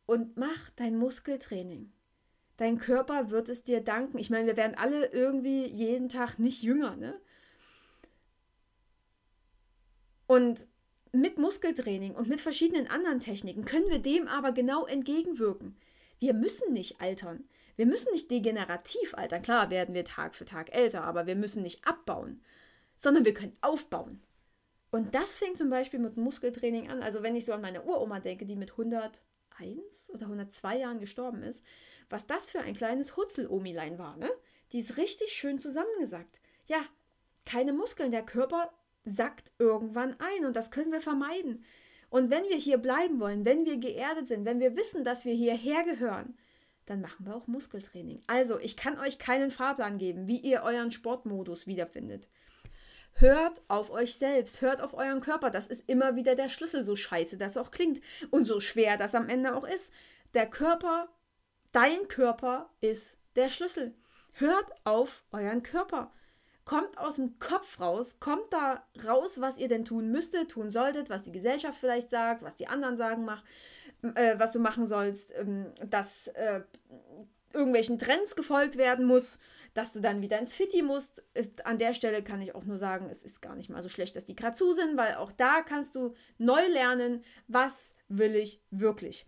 und 0.07 0.37
mach 0.37 0.71
dein 0.77 0.99
Muskeltraining. 0.99 1.93
Dein 2.57 2.79
Körper 2.79 3.31
wird 3.31 3.49
es 3.49 3.63
dir 3.63 3.81
danken. 3.81 4.19
Ich 4.19 4.31
meine, 4.31 4.49
wir 4.49 4.57
werden 4.57 4.77
alle 4.77 5.07
irgendwie 5.13 5.67
jeden 5.67 6.09
Tag 6.09 6.39
nicht 6.39 6.63
jünger, 6.63 6.97
ne? 6.97 7.21
Und 10.27 10.67
mit 11.13 11.39
Muskeltraining 11.39 12.15
und 12.15 12.29
mit 12.29 12.41
verschiedenen 12.41 12.89
anderen 12.89 13.21
Techniken 13.21 13.65
können 13.65 13.89
wir 13.89 14.01
dem 14.01 14.29
aber 14.29 14.53
genau 14.53 14.87
entgegenwirken. 14.87 15.77
Wir 16.19 16.35
müssen 16.35 16.73
nicht 16.73 17.01
altern. 17.01 17.49
Wir 17.77 17.87
müssen 17.87 18.13
nicht 18.13 18.31
degenerativ 18.31 19.15
altern. 19.15 19.41
Klar 19.41 19.71
werden 19.71 19.95
wir 19.95 20.05
Tag 20.05 20.35
für 20.35 20.45
Tag 20.45 20.75
älter, 20.75 21.05
aber 21.05 21.27
wir 21.27 21.37
müssen 21.37 21.63
nicht 21.63 21.87
abbauen, 21.87 22.43
sondern 22.97 23.25
wir 23.25 23.35
können 23.35 23.57
aufbauen. 23.61 24.21
Und 24.91 25.15
das 25.15 25.37
fängt 25.37 25.59
zum 25.59 25.71
Beispiel 25.71 26.01
mit 26.01 26.17
Muskeltraining 26.17 26.91
an. 26.91 27.03
Also 27.03 27.23
wenn 27.23 27.37
ich 27.37 27.45
so 27.45 27.53
an 27.53 27.61
meine 27.61 27.83
Uroma 27.85 28.21
denke, 28.21 28.47
die 28.47 28.57
mit 28.57 28.73
101 28.73 30.11
oder 30.13 30.27
102 30.27 30.79
Jahren 30.79 30.99
gestorben 31.01 31.43
ist, 31.43 31.65
was 32.09 32.27
das 32.27 32.51
für 32.51 32.61
ein 32.61 32.75
kleines 32.75 33.17
Hutzel-Omilein 33.17 33.99
war, 33.99 34.17
ne? 34.17 34.31
Die 34.73 34.79
ist 34.79 34.97
richtig 34.99 35.33
schön 35.33 35.61
zusammengesackt. 35.61 36.41
Ja, 36.67 36.81
keine 37.47 37.73
Muskeln, 37.73 38.11
der 38.11 38.25
Körper 38.25 38.73
sackt 39.05 39.53
irgendwann 39.59 40.17
ein 40.21 40.45
und 40.45 40.55
das 40.55 40.71
können 40.71 40.93
wir 40.93 41.01
vermeiden. 41.01 41.65
Und 42.11 42.31
wenn 42.31 42.45
wir 42.45 42.57
hier 42.57 42.79
bleiben 42.79 43.21
wollen, 43.21 43.45
wenn 43.45 43.67
wir 43.67 43.77
geerdet 43.79 44.27
sind, 44.27 44.45
wenn 44.45 44.61
wir 44.61 44.77
wissen, 44.77 45.05
dass 45.05 45.25
wir 45.25 45.35
hierher 45.35 45.85
gehören, 45.85 46.37
dann 46.87 47.01
machen 47.03 47.27
wir 47.27 47.37
auch 47.37 47.47
Muskeltraining. 47.47 48.23
Also, 48.27 48.59
ich 48.59 48.77
kann 48.77 48.99
euch 48.99 49.19
keinen 49.19 49.51
Fahrplan 49.51 49.99
geben, 49.99 50.27
wie 50.27 50.39
ihr 50.39 50.63
euren 50.63 50.91
Sportmodus 50.91 51.67
wiederfindet. 51.67 52.29
Hört 53.21 53.63
auf 53.67 53.91
euch 53.91 54.17
selbst, 54.17 54.61
hört 54.61 54.81
auf 54.81 54.95
euren 54.95 55.21
Körper. 55.21 55.51
Das 55.51 55.67
ist 55.67 55.89
immer 55.89 56.15
wieder 56.15 56.37
der 56.37 56.49
Schlüssel, 56.49 56.85
so 56.85 56.95
scheiße 56.95 57.37
das 57.37 57.57
auch 57.57 57.73
klingt 57.73 58.01
und 58.31 58.45
so 58.45 58.61
schwer 58.61 58.97
das 58.97 59.17
am 59.17 59.29
Ende 59.29 59.57
auch 59.57 59.67
ist. 59.67 59.93
Der 60.35 60.47
Körper, 60.47 61.09
dein 61.73 62.07
Körper 62.07 62.71
ist 62.81 63.19
der 63.35 63.49
Schlüssel. 63.49 63.93
Hört 64.35 64.67
auf 64.85 65.25
euren 65.33 65.65
Körper. 65.65 66.13
Kommt 66.65 66.97
aus 66.97 67.17
dem 67.17 67.41
Kopf 67.41 67.81
raus, 67.81 68.21
kommt 68.21 68.53
da 68.53 68.85
raus, 69.05 69.41
was 69.41 69.59
ihr 69.59 69.69
denn 69.69 69.85
tun 69.85 70.13
müsstet, 70.13 70.53
tun 70.53 70.71
solltet, 70.71 71.11
was 71.11 71.25
die 71.25 71.33
Gesellschaft 71.33 71.79
vielleicht 71.81 72.11
sagt, 72.11 72.43
was 72.43 72.55
die 72.55 72.69
anderen 72.69 72.97
sagen 72.97 73.25
macht. 73.25 73.45
äh, 74.15 74.39
was 74.39 74.53
du 74.53 74.61
machen 74.61 74.87
sollst, 74.87 75.33
ähm, 75.35 75.73
dass 75.85 76.29
äh, 76.29 76.61
irgendwelchen 77.53 77.99
Trends 77.99 78.37
gefolgt 78.37 78.77
werden 78.77 79.07
muss, 79.07 79.39
dass 79.79 79.93
du 79.93 80.01
dann 80.01 80.23
wieder 80.23 80.41
ins 80.41 80.55
Fitti 80.55 80.83
musst. 80.83 81.23
An 81.63 81.79
der 81.79 81.95
Stelle 81.95 82.25
kann 82.25 82.43
ich 82.43 82.57
auch 82.57 82.65
nur 82.65 82.79
sagen, 82.79 83.09
es 83.11 83.23
ist 83.23 83.41
gar 83.41 83.55
nicht 83.55 83.71
mal 83.71 83.81
so 83.81 83.89
schlecht, 83.89 84.17
dass 84.17 84.25
die 84.25 84.35
gerade 84.35 84.57
zu 84.57 84.75
sind, 84.75 84.97
weil 84.97 85.15
auch 85.15 85.31
da 85.31 85.63
kannst 85.63 85.95
du 85.95 86.15
neu 86.37 86.67
lernen, 86.67 87.23
was 87.47 87.95
will 88.09 88.35
ich 88.35 88.61
wirklich. 88.73 89.25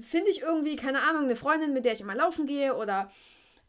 Finde 0.00 0.30
ich 0.30 0.40
irgendwie, 0.40 0.76
keine 0.76 1.02
Ahnung, 1.02 1.24
eine 1.24 1.36
Freundin, 1.36 1.74
mit 1.74 1.84
der 1.84 1.92
ich 1.92 2.00
immer 2.00 2.14
laufen 2.14 2.46
gehe 2.46 2.74
oder 2.74 3.10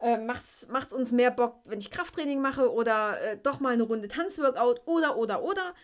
äh, 0.00 0.16
macht 0.16 0.44
es 0.44 0.92
uns 0.94 1.12
mehr 1.12 1.30
Bock, 1.30 1.60
wenn 1.66 1.78
ich 1.78 1.90
Krafttraining 1.90 2.40
mache 2.40 2.72
oder 2.72 3.20
äh, 3.20 3.36
doch 3.36 3.60
mal 3.60 3.74
eine 3.74 3.82
Runde 3.82 4.08
Tanzworkout 4.08 4.80
oder, 4.86 5.18
oder, 5.18 5.42
oder. 5.42 5.74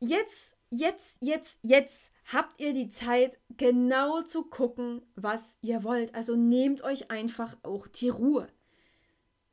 Jetzt, 0.00 0.54
jetzt, 0.68 1.16
jetzt, 1.22 1.58
jetzt 1.62 2.12
habt 2.30 2.60
ihr 2.60 2.74
die 2.74 2.90
Zeit, 2.90 3.38
genau 3.56 4.20
zu 4.20 4.44
gucken, 4.44 5.00
was 5.14 5.56
ihr 5.62 5.82
wollt. 5.82 6.14
Also 6.14 6.36
nehmt 6.36 6.82
euch 6.82 7.10
einfach 7.10 7.56
auch 7.62 7.86
die 7.86 8.10
Ruhe. 8.10 8.48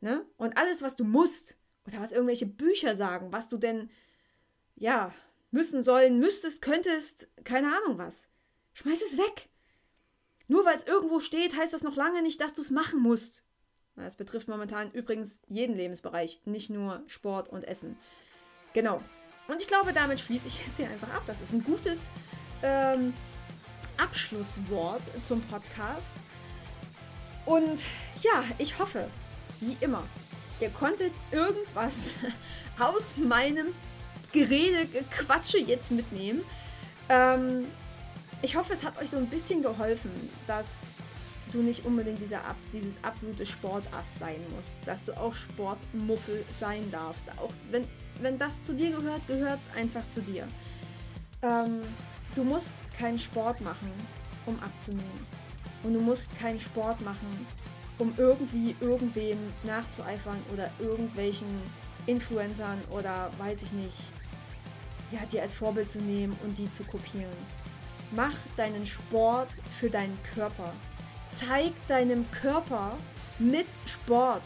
Ne? 0.04 0.26
Und 0.36 0.58
alles, 0.58 0.82
was 0.82 0.98
du 0.98 1.06
musst, 1.06 1.56
oder 1.88 2.02
was 2.02 2.12
irgendwelche 2.12 2.46
Bücher 2.46 2.98
sagen, 2.98 3.32
was 3.32 3.48
du 3.48 3.58
denn, 3.58 3.90
ja, 4.76 5.14
müssen 5.50 5.82
sollen, 5.82 6.20
müsstest, 6.20 6.62
könntest, 6.62 7.30
keine 7.46 7.68
Ahnung 7.68 7.98
was. 7.98 8.28
Schmeiß 8.74 9.02
es 9.02 9.18
weg. 9.18 9.48
Nur 10.50 10.66
weil 10.66 10.76
es 10.76 10.84
irgendwo 10.84 11.22
steht, 11.22 11.56
heißt 11.56 11.72
das 11.72 11.84
noch 11.84 11.96
lange 11.96 12.22
nicht, 12.22 12.42
dass 12.42 12.54
du 12.54 12.60
es 12.60 12.70
machen 12.70 13.00
musst. 13.00 13.44
Das 13.96 14.18
betrifft 14.18 14.50
momentan 14.50 14.92
übrigens 14.92 15.40
jeden 15.48 15.78
Lebensbereich, 15.78 16.42
nicht 16.44 16.70
nur 16.70 17.02
Sport 17.08 17.48
und 17.48 17.64
Essen. 17.64 17.98
Genau. 18.74 19.02
Und 19.48 19.62
ich 19.62 19.70
glaube, 19.70 19.94
damit 19.94 20.20
schließe 20.20 20.50
ich 20.50 20.66
jetzt 20.66 20.76
hier 20.76 20.90
einfach 20.90 21.14
ab. 21.14 21.24
Das 21.28 21.42
ist 21.42 21.54
ein 21.54 21.64
gutes 21.64 22.10
ähm, 22.62 23.14
Abschlusswort 23.96 25.04
zum 25.26 25.40
Podcast. 25.44 26.18
Und 27.46 27.82
ja, 28.22 28.44
ich 28.58 28.80
hoffe, 28.80 29.10
wie 29.66 29.78
immer, 29.80 30.04
ihr 30.60 30.70
konntet 30.70 31.14
irgendwas 31.32 32.12
aus 32.80 33.18
meinem 33.18 33.68
Gerede, 34.32 34.88
Quatsche 35.12 35.60
jetzt 35.60 35.92
mitnehmen. 35.92 36.42
Ähm, 37.10 37.66
ich 38.42 38.56
hoffe, 38.56 38.74
es 38.74 38.84
hat 38.84 39.00
euch 39.02 39.10
so 39.10 39.18
ein 39.18 39.28
bisschen 39.28 39.62
geholfen, 39.62 40.12
dass 40.48 40.96
du 41.52 41.62
nicht 41.62 41.86
unbedingt 41.86 42.20
dieser, 42.20 42.42
dieses 42.74 42.96
absolute 43.04 43.46
Sportass 43.46 44.18
sein 44.18 44.42
musst, 44.56 44.78
dass 44.86 45.06
du 45.06 45.16
auch 45.18 45.34
Sportmuffel 45.34 46.44
sein 46.60 46.90
darfst. 46.92 47.26
Auch 47.38 47.54
wenn, 47.70 47.88
wenn 48.22 48.38
das 48.38 48.66
zu 48.66 48.74
dir 48.74 48.92
gehört, 48.92 49.26
gehört 49.28 49.60
es 49.62 49.78
einfach 49.78 50.08
zu 50.10 50.22
dir. 50.22 50.48
Ähm, 51.42 51.82
du 52.36 52.44
musst 52.44 52.76
keinen 52.98 53.20
Sport 53.20 53.62
machen, 53.62 53.92
um 54.46 54.60
abzunehmen. 54.60 55.28
Und 55.84 55.94
du 55.94 56.00
musst 56.00 56.30
keinen 56.40 56.60
Sport 56.60 57.02
machen, 57.02 57.46
um 58.04 58.14
irgendwie 58.18 58.76
irgendwem 58.82 59.38
nachzueifern 59.64 60.44
oder 60.52 60.70
irgendwelchen 60.80 61.48
Influencern 62.06 62.82
oder 62.92 63.32
weiß 63.38 63.64
ich 63.64 63.72
nicht, 63.72 63.98
ja, 65.12 65.20
die 65.32 65.40
als 65.40 65.54
Vorbild 65.54 65.90
zu 65.90 66.00
nehmen 66.00 66.38
und 66.44 66.58
die 66.58 66.70
zu 66.70 66.84
kopieren. 66.84 67.38
Mach 68.12 68.36
deinen 68.58 68.86
Sport 68.86 69.48
für 69.80 69.90
deinen 69.90 70.20
Körper. 70.36 70.74
Zeig 71.30 71.72
deinem 71.88 72.30
Körper 72.32 72.98
mit 73.40 73.68
Sport, 73.86 74.44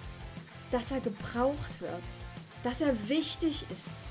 dass 0.70 0.91
er 0.91 1.00
gebraucht 1.00 1.82
wird, 1.82 2.04
dass 2.63 2.82
er 2.82 3.10
wichtig 3.10 3.65
ist. 3.72 4.04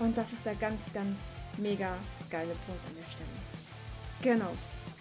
Und 0.00 0.18
das 0.18 0.32
ist 0.32 0.44
der 0.44 0.56
ganz, 0.56 0.92
ganz 0.92 1.34
mega 1.58 1.94
geile 2.28 2.54
Punkt 2.66 2.84
an 2.88 2.96
der 2.96 3.10
Stelle. 3.10 4.36
Genau. 4.36 4.52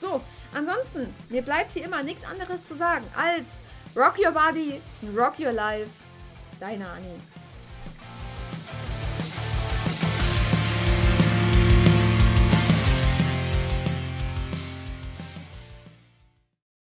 So, 0.03 0.21
ansonsten, 0.53 1.15
mir 1.29 1.41
bleibt 1.41 1.73
wie 1.75 1.79
immer 1.79 2.03
nichts 2.03 2.25
anderes 2.25 2.67
zu 2.67 2.75
sagen 2.75 3.05
als 3.15 3.57
Rock 3.95 4.19
Your 4.19 4.33
Body, 4.33 4.81
Rock 5.15 5.39
Your 5.39 5.53
Life, 5.53 5.89
deine 6.59 6.89
Annie. 6.89 7.17